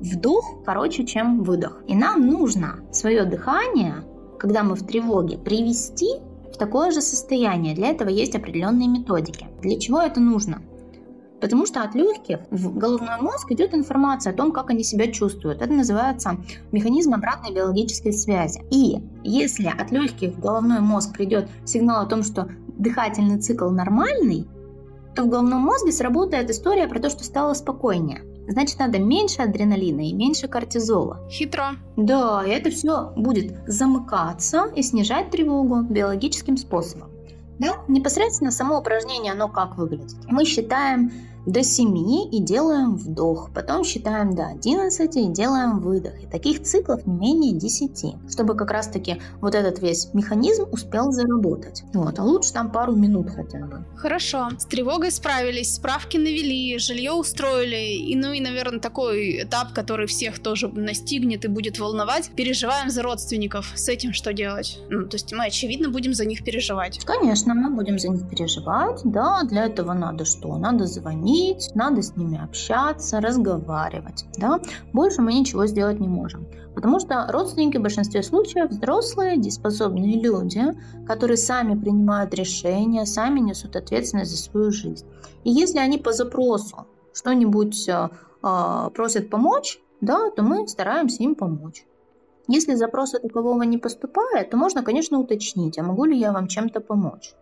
вдох 0.00 0.62
короче, 0.66 1.06
чем 1.06 1.42
выдох. 1.42 1.82
И 1.86 1.94
нам 1.94 2.26
нужно 2.26 2.80
свое 2.92 3.24
дыхание, 3.24 4.04
когда 4.38 4.62
мы 4.62 4.74
в 4.74 4.86
тревоге, 4.86 5.38
привести 5.38 6.08
в 6.52 6.58
такое 6.58 6.90
же 6.90 7.00
состояние. 7.00 7.74
Для 7.74 7.88
этого 7.88 8.10
есть 8.10 8.36
определенные 8.36 8.88
методики. 8.88 9.46
Для 9.62 9.80
чего 9.80 10.02
это 10.02 10.20
нужно? 10.20 10.60
Потому 11.40 11.66
что 11.66 11.82
от 11.82 11.94
легких 11.94 12.38
в 12.50 12.76
головной 12.78 13.20
мозг 13.20 13.50
идет 13.52 13.74
информация 13.74 14.32
о 14.32 14.36
том, 14.36 14.52
как 14.52 14.70
они 14.70 14.82
себя 14.82 15.10
чувствуют. 15.10 15.60
Это 15.60 15.72
называется 15.72 16.38
механизм 16.72 17.14
обратной 17.14 17.52
биологической 17.52 18.12
связи. 18.12 18.62
И 18.70 19.02
если 19.22 19.66
от 19.66 19.90
легких 19.90 20.34
в 20.34 20.40
головной 20.40 20.80
мозг 20.80 21.12
придет 21.12 21.48
сигнал 21.64 22.02
о 22.04 22.08
том, 22.08 22.22
что 22.22 22.48
дыхательный 22.78 23.40
цикл 23.40 23.68
нормальный, 23.68 24.46
то 25.14 25.22
в 25.24 25.28
головном 25.28 25.60
мозге 25.60 25.92
сработает 25.92 26.50
история 26.50 26.88
про 26.88 26.98
то, 26.98 27.10
что 27.10 27.24
стало 27.24 27.54
спокойнее. 27.54 28.22
Значит, 28.46 28.78
надо 28.78 28.98
меньше 28.98 29.42
адреналина 29.42 30.02
и 30.02 30.12
меньше 30.12 30.48
кортизола. 30.48 31.26
Хитро. 31.30 31.76
Да, 31.96 32.42
и 32.44 32.50
это 32.50 32.70
все 32.70 33.12
будет 33.16 33.54
замыкаться 33.66 34.66
и 34.74 34.82
снижать 34.82 35.30
тревогу 35.30 35.82
биологическим 35.82 36.56
способом. 36.56 37.13
Да? 37.58 37.82
Непосредственно 37.88 38.50
само 38.50 38.78
упражнение, 38.78 39.32
оно 39.32 39.48
как 39.48 39.76
выглядит. 39.76 40.16
Мы 40.26 40.44
считаем 40.44 41.12
до 41.46 41.62
7 41.62 41.94
и 42.32 42.40
делаем 42.40 42.96
вдох, 42.96 43.50
потом 43.54 43.84
считаем 43.84 44.34
до 44.34 44.46
11 44.46 45.16
и 45.16 45.26
делаем 45.28 45.80
выдох. 45.80 46.22
И 46.22 46.26
таких 46.26 46.62
циклов 46.62 47.06
не 47.06 47.14
менее 47.14 47.52
10, 47.52 48.30
чтобы 48.30 48.54
как 48.54 48.70
раз-таки 48.70 49.20
вот 49.40 49.54
этот 49.54 49.80
весь 49.80 50.12
механизм 50.14 50.66
успел 50.72 51.12
заработать. 51.12 51.84
Вот, 51.92 52.18
а 52.18 52.24
лучше 52.24 52.52
там 52.52 52.70
пару 52.70 52.94
минут 52.94 53.30
хотя 53.30 53.58
бы. 53.58 53.84
Хорошо, 53.96 54.48
с 54.58 54.66
тревогой 54.66 55.10
справились, 55.10 55.74
справки 55.74 56.16
навели, 56.16 56.78
жилье 56.78 57.12
устроили, 57.12 57.94
и 57.94 58.16
ну 58.16 58.32
и, 58.32 58.40
наверное, 58.40 58.80
такой 58.80 59.42
этап, 59.42 59.72
который 59.72 60.06
всех 60.06 60.38
тоже 60.38 60.68
настигнет 60.68 61.44
и 61.44 61.48
будет 61.48 61.78
волновать. 61.78 62.30
Переживаем 62.36 62.90
за 62.90 63.02
родственников. 63.02 63.72
С 63.74 63.88
этим 63.88 64.12
что 64.12 64.32
делать? 64.32 64.78
Ну, 64.88 65.06
то 65.06 65.16
есть 65.16 65.32
мы, 65.32 65.46
очевидно, 65.46 65.90
будем 65.90 66.14
за 66.14 66.24
них 66.24 66.44
переживать. 66.44 67.04
Конечно, 67.04 67.54
мы 67.54 67.70
будем 67.70 67.98
за 67.98 68.08
них 68.08 68.28
переживать, 68.28 69.00
да, 69.04 69.42
для 69.44 69.66
этого 69.66 69.92
надо 69.92 70.24
что? 70.24 70.56
Надо 70.56 70.86
звонить, 70.86 71.33
звонить, 71.34 71.70
надо 71.74 72.02
с 72.02 72.16
ними 72.16 72.42
общаться, 72.42 73.20
разговаривать. 73.20 74.24
Да? 74.38 74.60
Больше 74.92 75.22
мы 75.22 75.34
ничего 75.34 75.66
сделать 75.66 76.00
не 76.00 76.08
можем. 76.08 76.46
Потому 76.74 77.00
что 77.00 77.26
родственники 77.28 77.76
в 77.76 77.82
большинстве 77.82 78.22
случаев 78.22 78.70
взрослые, 78.70 79.36
дееспособные 79.38 80.20
люди, 80.20 80.62
которые 81.06 81.36
сами 81.36 81.78
принимают 81.78 82.34
решения, 82.34 83.06
сами 83.06 83.40
несут 83.40 83.76
ответственность 83.76 84.30
за 84.30 84.36
свою 84.36 84.72
жизнь. 84.72 85.06
И 85.44 85.50
если 85.50 85.78
они 85.78 85.98
по 85.98 86.12
запросу 86.12 86.86
что-нибудь 87.12 87.88
э, 87.88 88.08
э 88.42 88.90
просят 88.94 89.30
помочь, 89.30 89.78
да, 90.00 90.30
то 90.30 90.42
мы 90.42 90.66
стараемся 90.68 91.22
им 91.22 91.34
помочь. 91.34 91.86
Если 92.48 92.74
запроса 92.74 93.18
такового 93.20 93.62
не 93.62 93.78
поступает, 93.78 94.50
то 94.50 94.56
можно, 94.56 94.82
конечно, 94.82 95.18
уточнить, 95.18 95.78
а 95.78 95.82
могу 95.82 96.04
ли 96.04 96.18
я 96.18 96.32
вам 96.32 96.48
чем-то 96.48 96.80
помочь. 96.80 97.34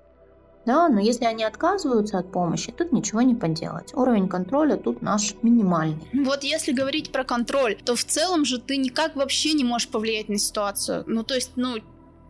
Да, 0.64 0.88
но 0.88 1.00
если 1.00 1.24
они 1.24 1.44
отказываются 1.44 2.18
от 2.18 2.30
помощи, 2.30 2.72
тут 2.72 2.92
ничего 2.92 3.22
не 3.22 3.34
поделать. 3.34 3.92
Уровень 3.94 4.28
контроля 4.28 4.76
тут 4.76 5.02
наш 5.02 5.34
минимальный. 5.42 6.08
Вот 6.12 6.44
если 6.44 6.72
говорить 6.72 7.10
про 7.10 7.24
контроль, 7.24 7.76
то 7.84 7.96
в 7.96 8.04
целом 8.04 8.44
же 8.44 8.58
ты 8.58 8.76
никак 8.76 9.16
вообще 9.16 9.54
не 9.54 9.64
можешь 9.64 9.88
повлиять 9.88 10.28
на 10.28 10.38
ситуацию. 10.38 11.04
Ну, 11.06 11.24
то 11.24 11.34
есть, 11.34 11.52
ну, 11.56 11.78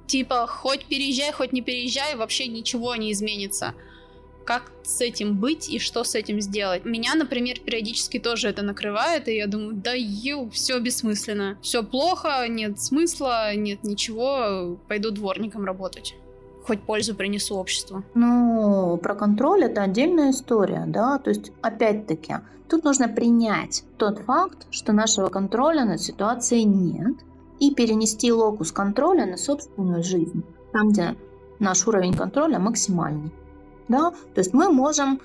типа, 0.07 0.47
хоть 0.47 0.87
переезжай, 0.87 1.33
хоть 1.33 1.53
не 1.53 1.61
переезжай, 1.61 2.17
вообще 2.17 2.47
ничего 2.47 2.97
не 2.97 3.13
изменится. 3.13 3.75
Как 4.47 4.73
с 4.83 5.01
этим 5.01 5.39
быть 5.39 5.69
и 5.69 5.79
что 5.79 6.03
с 6.03 6.17
этим 6.17 6.41
сделать? 6.41 6.85
Меня, 6.85 7.15
например, 7.15 7.61
периодически 7.61 8.19
тоже 8.19 8.49
это 8.49 8.63
накрывает, 8.63 9.29
и 9.29 9.37
я 9.37 9.47
думаю, 9.47 9.75
да 9.75 9.93
ю, 9.95 10.51
все 10.51 10.81
бессмысленно. 10.81 11.59
Все 11.63 11.85
плохо, 11.85 12.47
нет 12.49 12.81
смысла, 12.81 13.55
нет 13.55 13.85
ничего, 13.85 14.81
пойду 14.89 15.11
дворником 15.11 15.65
работать 15.65 16.17
хоть 16.67 16.83
пользу 16.83 17.15
принесу 17.15 17.57
обществу? 17.57 18.03
Ну, 18.15 18.99
про 19.03 19.15
контроль 19.15 19.65
это 19.65 19.83
отдельная 19.83 20.31
история, 20.31 20.85
да, 20.87 21.19
то 21.19 21.31
есть 21.31 21.53
опять-таки 21.61 22.37
тут 22.69 22.85
нужно 22.85 23.09
принять 23.09 23.85
тот 23.99 24.19
факт, 24.21 24.67
что 24.71 24.93
нашего 24.93 25.29
контроля 25.29 25.85
над 25.85 26.01
ситуацией 26.01 26.65
нет, 26.65 27.17
и 27.63 27.73
перенести 27.73 28.33
локус 28.33 28.73
контроля 28.73 29.25
на 29.25 29.37
собственную 29.37 30.03
жизнь, 30.03 30.43
там, 30.73 30.89
где 30.89 31.15
наш 31.61 31.87
уровень 31.87 32.13
контроля 32.13 32.59
максимальный. 32.59 33.33
Да? 33.89 34.11
То 34.11 34.41
есть 34.41 34.53
мы 34.53 34.73
можем 34.73 35.21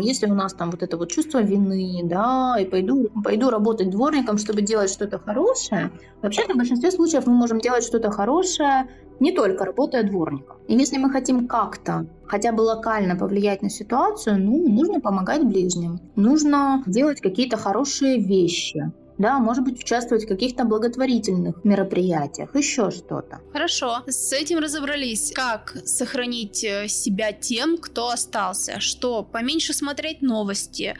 если 0.00 0.26
у 0.26 0.34
нас 0.34 0.52
там 0.52 0.70
вот 0.70 0.82
это 0.82 0.96
вот 0.96 1.10
чувство 1.10 1.40
вины, 1.42 2.02
да, 2.04 2.56
и 2.60 2.64
пойду, 2.64 3.08
пойду 3.24 3.50
работать 3.50 3.90
дворником, 3.90 4.36
чтобы 4.36 4.62
делать 4.62 4.90
что-то 4.90 5.18
хорошее, 5.18 5.90
вообще-то 6.22 6.54
в 6.54 6.56
большинстве 6.56 6.90
случаев 6.90 7.26
мы 7.26 7.34
можем 7.34 7.60
делать 7.60 7.84
что-то 7.84 8.10
хорошее 8.10 8.88
не 9.20 9.32
только 9.32 9.64
работая 9.64 10.02
дворником. 10.02 10.56
И 10.66 10.74
если 10.74 10.98
мы 10.98 11.10
хотим 11.10 11.46
как-то 11.46 12.06
хотя 12.26 12.52
бы 12.52 12.62
локально 12.62 13.16
повлиять 13.16 13.62
на 13.62 13.70
ситуацию, 13.70 14.38
ну, 14.38 14.68
нужно 14.68 15.00
помогать 15.00 15.44
ближним, 15.44 15.98
нужно 16.16 16.82
делать 16.86 17.20
какие-то 17.20 17.56
хорошие 17.56 18.18
вещи, 18.18 18.90
да, 19.20 19.38
может 19.38 19.64
быть, 19.64 19.82
участвовать 19.82 20.24
в 20.24 20.28
каких-то 20.28 20.64
благотворительных 20.64 21.62
мероприятиях, 21.62 22.56
еще 22.56 22.90
что-то. 22.90 23.40
Хорошо, 23.52 24.02
с 24.06 24.32
этим 24.32 24.58
разобрались. 24.58 25.32
Как 25.34 25.76
сохранить 25.84 26.64
э, 26.64 26.88
себя 26.88 27.32
тем, 27.32 27.76
кто 27.76 28.08
остался? 28.08 28.80
Что, 28.80 29.22
поменьше 29.22 29.74
смотреть 29.74 30.22
новости, 30.22 30.96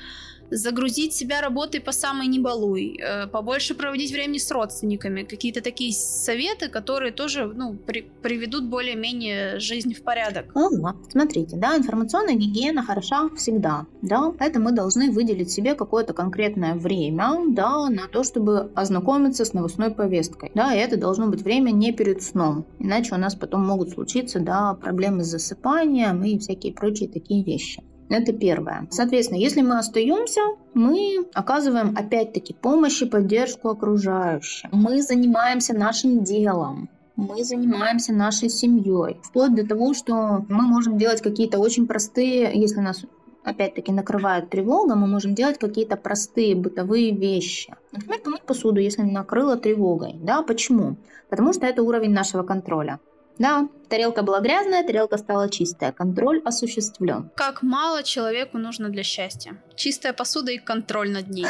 загрузить 0.50 1.14
себя 1.14 1.40
работой 1.40 1.80
по 1.80 1.92
самой 1.92 2.26
не 2.26 2.38
балуй, 2.38 2.98
э, 3.00 3.26
побольше 3.26 3.74
проводить 3.74 4.12
времени 4.12 4.38
с 4.38 4.50
родственниками, 4.50 5.22
какие-то 5.22 5.62
такие 5.62 5.92
советы, 5.92 6.68
которые 6.68 7.12
тоже 7.12 7.46
ну, 7.46 7.74
при, 7.74 8.02
приведут 8.22 8.64
более-менее 8.64 9.58
жизнь 9.60 9.94
в 9.94 10.02
порядок. 10.02 10.50
Ага. 10.54 10.96
Смотрите, 11.10 11.56
да, 11.56 11.76
информационная 11.76 12.34
гигиена 12.34 12.82
хороша 12.82 13.28
всегда, 13.36 13.86
да, 14.02 14.32
поэтому 14.38 14.66
мы 14.66 14.72
должны 14.72 15.10
выделить 15.10 15.50
себе 15.50 15.74
какое-то 15.74 16.12
конкретное 16.12 16.74
время, 16.74 17.36
да, 17.48 17.88
на 17.88 18.08
то, 18.08 18.22
чтобы 18.24 18.70
ознакомиться 18.74 19.44
с 19.44 19.52
новостной 19.52 19.90
повесткой, 19.90 20.50
да, 20.54 20.74
и 20.74 20.78
это 20.78 20.96
должно 20.96 21.28
быть 21.28 21.42
время 21.42 21.70
не 21.70 21.92
перед 21.92 22.22
сном, 22.22 22.66
иначе 22.78 23.14
у 23.14 23.18
нас 23.18 23.34
потом 23.34 23.66
могут 23.66 23.90
случиться, 23.90 24.40
да, 24.40 24.74
проблемы 24.74 25.24
с 25.24 25.28
засыпанием 25.28 26.22
и 26.24 26.38
всякие 26.38 26.72
прочие 26.72 27.08
такие 27.08 27.44
вещи. 27.44 27.82
Это 28.10 28.32
первое. 28.32 28.88
Соответственно, 28.90 29.38
если 29.38 29.62
мы 29.62 29.78
остаемся, 29.78 30.40
мы 30.74 31.24
оказываем 31.32 31.96
опять-таки 31.96 32.52
помощь 32.52 33.00
и 33.00 33.06
поддержку 33.06 33.68
окружающим. 33.68 34.68
Мы 34.72 35.00
занимаемся 35.00 35.74
нашим 35.74 36.22
делом 36.22 36.90
мы 37.16 37.44
занимаемся 37.44 38.14
нашей 38.14 38.48
семьей. 38.48 39.20
Вплоть 39.22 39.54
до 39.54 39.66
того, 39.66 39.92
что 39.92 40.44
мы 40.48 40.62
можем 40.62 40.96
делать 40.96 41.20
какие-то 41.20 41.58
очень 41.58 41.86
простые, 41.86 42.50
если 42.54 42.80
нас 42.80 43.04
опять-таки 43.44 43.92
накрывает 43.92 44.48
тревога, 44.48 44.94
мы 44.94 45.06
можем 45.06 45.34
делать 45.34 45.58
какие-то 45.58 45.96
простые 45.96 46.54
бытовые 46.54 47.14
вещи. 47.14 47.74
Например, 47.92 48.20
помыть 48.20 48.42
посуду, 48.42 48.80
если 48.80 49.02
накрыла 49.02 49.56
тревогой. 49.56 50.14
Да, 50.14 50.42
почему? 50.42 50.96
Потому 51.28 51.52
что 51.52 51.66
это 51.66 51.82
уровень 51.82 52.12
нашего 52.12 52.42
контроля. 52.42 53.00
Да, 53.40 53.68
тарелка 53.88 54.22
была 54.22 54.40
грязная, 54.40 54.86
тарелка 54.86 55.16
стала 55.16 55.48
чистая. 55.48 55.92
Контроль 55.92 56.42
осуществлен. 56.44 57.30
Как 57.36 57.62
мало 57.62 58.02
человеку 58.02 58.58
нужно 58.58 58.90
для 58.90 59.02
счастья. 59.02 59.56
Чистая 59.76 60.12
посуда 60.12 60.52
и 60.52 60.58
контроль 60.58 61.10
над 61.10 61.30
ней. 61.30 61.46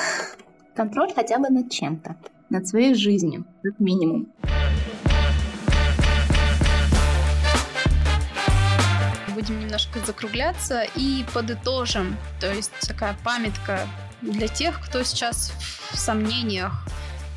Контроль 0.76 1.12
хотя 1.12 1.40
бы 1.40 1.48
над 1.50 1.68
чем-то. 1.68 2.14
Над 2.48 2.68
своей 2.68 2.94
жизнью, 2.94 3.44
как 3.64 3.80
минимум. 3.80 4.32
Будем 9.34 9.58
немножко 9.58 9.98
закругляться 10.06 10.86
и 10.94 11.24
подытожим. 11.34 12.16
То 12.40 12.52
есть 12.52 12.70
такая 12.86 13.16
памятка 13.24 13.80
для 14.22 14.46
тех, 14.46 14.80
кто 14.80 15.02
сейчас 15.02 15.52
в 15.90 15.98
сомнениях, 15.98 16.86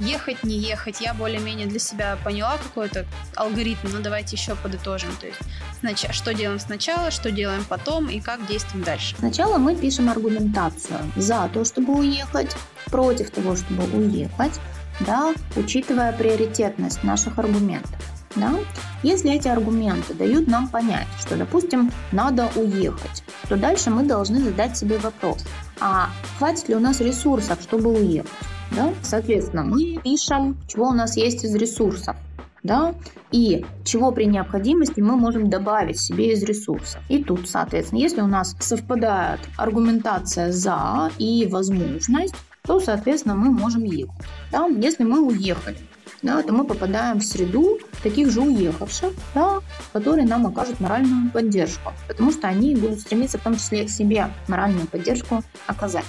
ехать, 0.04 0.44
не 0.44 0.58
ехать. 0.58 1.02
Я 1.02 1.14
более-менее 1.14 1.68
для 1.68 1.80
себя 1.80 2.18
поняла 2.24 2.58
какой-то 2.58 3.06
алгоритм, 3.36 3.88
но 3.92 4.00
давайте 4.00 4.36
еще 4.36 4.56
подытожим. 4.56 5.10
То 5.20 5.28
есть 5.28 5.40
снач... 5.80 6.06
что 6.12 6.34
делаем 6.34 6.60
сначала, 6.60 7.12
что 7.12 7.32
делаем 7.32 7.66
потом 7.68 8.10
и 8.10 8.20
как 8.20 8.46
действуем 8.48 8.84
дальше. 8.84 9.16
Сначала 9.18 9.58
мы 9.58 9.76
пишем 9.76 10.10
аргументацию 10.10 11.00
за 11.16 11.50
то, 11.54 11.64
чтобы 11.66 11.94
уехать, 11.98 12.56
против 12.86 13.32
того, 13.32 13.56
чтобы 13.56 13.84
уехать, 13.98 14.60
да, 15.00 15.34
учитывая 15.56 16.14
приоритетность 16.14 17.04
наших 17.04 17.40
аргументов. 17.40 17.96
Да? 18.36 18.54
Если 19.04 19.32
эти 19.32 19.48
аргументы 19.48 20.14
дают 20.14 20.48
нам 20.48 20.68
понять, 20.68 21.08
что, 21.20 21.36
допустим, 21.36 21.92
надо 22.12 22.50
уехать, 22.56 23.24
то 23.48 23.56
дальше 23.58 23.92
мы 23.92 24.04
должны 24.04 24.40
задать 24.40 24.78
себе 24.78 24.98
вопрос, 24.98 25.46
а 25.80 26.10
хватит 26.38 26.70
ли 26.70 26.76
у 26.76 26.80
нас 26.80 27.00
ресурсов, 27.00 27.60
чтобы 27.62 27.92
уехать? 27.92 28.32
Да? 28.76 28.94
Соответственно, 29.02 29.64
мы 29.64 30.00
пишем, 30.04 30.58
чего 30.68 30.90
у 30.90 30.94
нас 30.94 31.18
есть 31.18 31.44
из 31.44 31.56
ресурсов. 31.56 32.16
Да? 32.64 32.96
И 33.32 33.66
чего 33.84 34.12
при 34.12 34.26
необходимости 34.26 35.02
мы 35.02 35.16
можем 35.16 35.50
добавить 35.50 36.00
себе 36.00 36.34
из 36.34 36.44
ресурсов. 36.44 37.02
И 37.10 37.24
тут, 37.24 37.50
соответственно, 37.50 38.00
если 38.00 38.22
у 38.22 38.28
нас 38.28 38.56
совпадает 38.60 39.42
аргументация 39.58 40.52
за 40.52 41.12
и 41.18 41.48
возможность, 41.52 42.36
то, 42.66 42.80
соответственно, 42.80 43.36
мы 43.36 43.52
можем 43.52 43.84
ехать. 43.84 44.26
Да? 44.52 44.68
Если 44.68 45.04
мы 45.04 45.22
уехали, 45.22 45.78
да, 46.22 46.42
то 46.42 46.54
мы 46.54 46.64
попадаем 46.64 47.20
в 47.20 47.26
среду 47.26 47.80
таких 48.02 48.32
же 48.32 48.42
уехавших, 48.42 49.12
да, 49.36 49.60
которые 49.92 50.26
нам 50.26 50.48
окажут 50.48 50.80
моральную 50.80 51.30
поддержку, 51.32 51.92
потому 52.08 52.32
что 52.32 52.48
они 52.48 52.76
будут 52.76 53.02
стремиться 53.02 53.38
в 53.38 53.42
том 53.42 53.56
числе 53.56 53.86
к 53.86 53.90
себе 53.90 54.30
моральную 54.48 54.88
поддержку 54.88 55.44
оказать. 55.68 56.06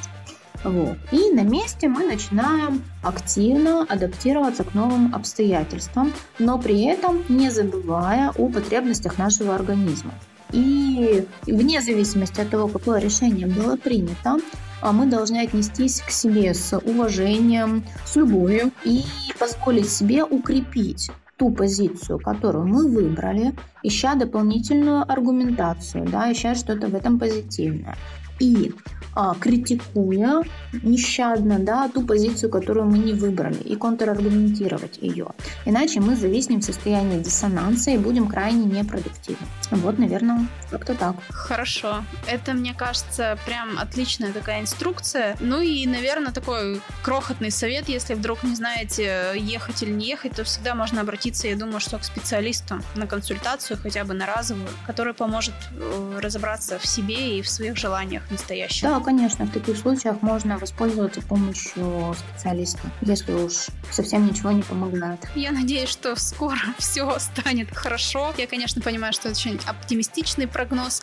Вот. 0.64 0.96
И 1.12 1.30
на 1.30 1.42
месте 1.42 1.88
мы 1.88 2.06
начинаем 2.06 2.82
активно 3.02 3.82
адаптироваться 3.82 4.64
к 4.64 4.74
новым 4.74 5.14
обстоятельствам, 5.14 6.12
но 6.38 6.58
при 6.58 6.84
этом 6.84 7.22
не 7.28 7.50
забывая 7.50 8.30
о 8.30 8.48
потребностях 8.48 9.18
нашего 9.18 9.54
организма. 9.54 10.12
И 10.52 11.26
вне 11.46 11.82
зависимости 11.82 12.40
от 12.40 12.50
того, 12.50 12.68
какое 12.68 13.00
решение 13.00 13.46
было 13.46 13.76
принято, 13.76 14.38
а 14.80 14.92
мы 14.92 15.06
должны 15.06 15.38
отнестись 15.38 16.00
к 16.00 16.10
себе 16.10 16.54
с 16.54 16.76
уважением, 16.78 17.84
с 18.06 18.16
любовью 18.16 18.70
и 18.84 19.02
позволить 19.38 19.90
себе 19.90 20.24
укрепить 20.24 21.10
ту 21.36 21.50
позицию, 21.50 22.20
которую 22.20 22.66
мы 22.66 22.88
выбрали, 22.88 23.54
ища 23.82 24.14
дополнительную 24.14 25.10
аргументацию, 25.10 26.06
да, 26.06 26.30
ища 26.30 26.54
что-то 26.54 26.86
в 26.86 26.94
этом 26.94 27.18
позитивное. 27.18 27.96
И 28.40 28.72
а, 29.16 29.34
критикуя 29.34 30.42
нещадно 30.82 31.58
да, 31.60 31.88
ту 31.88 32.02
позицию, 32.02 32.50
которую 32.50 32.86
мы 32.86 32.98
не 32.98 33.12
выбрали, 33.12 33.62
и 33.62 33.76
контраргументировать 33.76 34.98
ее. 35.00 35.28
Иначе 35.64 36.00
мы 36.00 36.16
зависнем 36.16 36.60
в 36.60 36.64
состоянии 36.64 37.22
диссонанса 37.22 37.92
и 37.92 37.98
будем 37.98 38.26
крайне 38.26 38.64
непродуктивны. 38.64 39.46
Вот, 39.70 39.98
наверное, 39.98 40.48
как-то 40.70 40.94
так. 40.94 41.16
Хорошо. 41.28 42.04
Это, 42.26 42.54
мне 42.54 42.74
кажется, 42.74 43.38
прям 43.46 43.78
отличная 43.78 44.32
такая 44.32 44.60
инструкция. 44.60 45.36
Ну 45.40 45.60
и, 45.60 45.86
наверное, 45.86 46.32
такой 46.32 46.80
крохотный 47.02 47.52
совет, 47.52 47.88
если 47.88 48.14
вдруг 48.14 48.42
не 48.42 48.56
знаете, 48.56 49.34
ехать 49.36 49.82
или 49.82 49.90
не 49.90 50.08
ехать, 50.08 50.32
то 50.32 50.44
всегда 50.44 50.74
можно 50.74 51.02
обратиться, 51.02 51.46
я 51.46 51.56
думаю, 51.56 51.78
что 51.80 51.98
к 51.98 52.04
специалисту 52.04 52.80
на 52.96 53.06
консультацию, 53.06 53.78
хотя 53.80 54.04
бы 54.04 54.14
на 54.14 54.26
разовую, 54.26 54.68
который 54.86 55.14
поможет 55.14 55.54
э, 55.70 56.18
разобраться 56.20 56.78
в 56.78 56.86
себе 56.86 57.38
и 57.38 57.42
в 57.42 57.48
своих 57.48 57.76
желаниях 57.76 58.23
настоящих. 58.30 58.82
Да, 58.82 59.00
конечно, 59.00 59.46
в 59.46 59.50
таких 59.50 59.76
случаях 59.76 60.22
можно 60.22 60.58
воспользоваться 60.58 61.20
помощью 61.22 62.14
специалиста, 62.14 62.80
если 63.02 63.32
уж 63.32 63.52
совсем 63.90 64.26
ничего 64.26 64.52
не 64.52 64.62
помогает. 64.62 65.20
Я 65.34 65.52
надеюсь, 65.52 65.88
что 65.88 66.16
скоро 66.16 66.58
все 66.78 67.18
станет 67.18 67.74
хорошо. 67.74 68.32
Я, 68.36 68.46
конечно, 68.46 68.82
понимаю, 68.82 69.12
что 69.12 69.28
это 69.28 69.38
очень 69.38 69.60
оптимистичный 69.66 70.46
прогноз, 70.46 71.02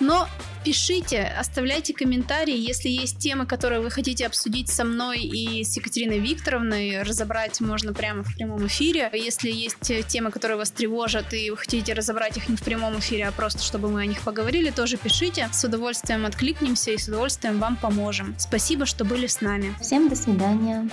но 0.00 0.28
пишите, 0.64 1.22
оставляйте 1.22 1.94
комментарии, 1.94 2.56
если 2.56 2.88
есть 2.88 3.18
темы, 3.18 3.46
которые 3.46 3.80
вы 3.80 3.90
хотите 3.90 4.26
обсудить 4.26 4.68
со 4.68 4.84
мной 4.84 5.20
и 5.20 5.62
с 5.62 5.76
Екатериной 5.76 6.18
Викторовной, 6.18 7.02
разобрать 7.02 7.60
можно 7.60 7.92
прямо 7.92 8.24
в 8.24 8.34
прямом 8.34 8.66
эфире. 8.66 9.08
Если 9.12 9.50
есть 9.50 9.92
темы, 10.08 10.30
которые 10.30 10.56
вас 10.56 10.70
тревожат, 10.70 11.32
и 11.32 11.50
вы 11.50 11.56
хотите 11.56 11.92
разобрать 11.92 12.36
их 12.36 12.48
не 12.48 12.56
в 12.56 12.62
прямом 12.62 12.98
эфире, 12.98 13.28
а 13.28 13.32
просто 13.32 13.62
чтобы 13.62 13.88
мы 13.88 14.02
о 14.02 14.06
них 14.06 14.20
поговорили, 14.22 14.70
тоже 14.70 14.96
пишите. 14.96 15.48
С 15.52 15.62
удовольствием 15.64 16.26
откликнемся 16.26 16.90
и 16.90 16.98
с 16.98 17.06
удовольствием 17.06 17.60
вам 17.60 17.76
поможем. 17.76 18.34
Спасибо, 18.38 18.86
что 18.86 19.04
были 19.04 19.26
с 19.26 19.40
нами. 19.40 19.74
Всем 19.80 20.08
до 20.08 20.16
свидания. 20.16 20.88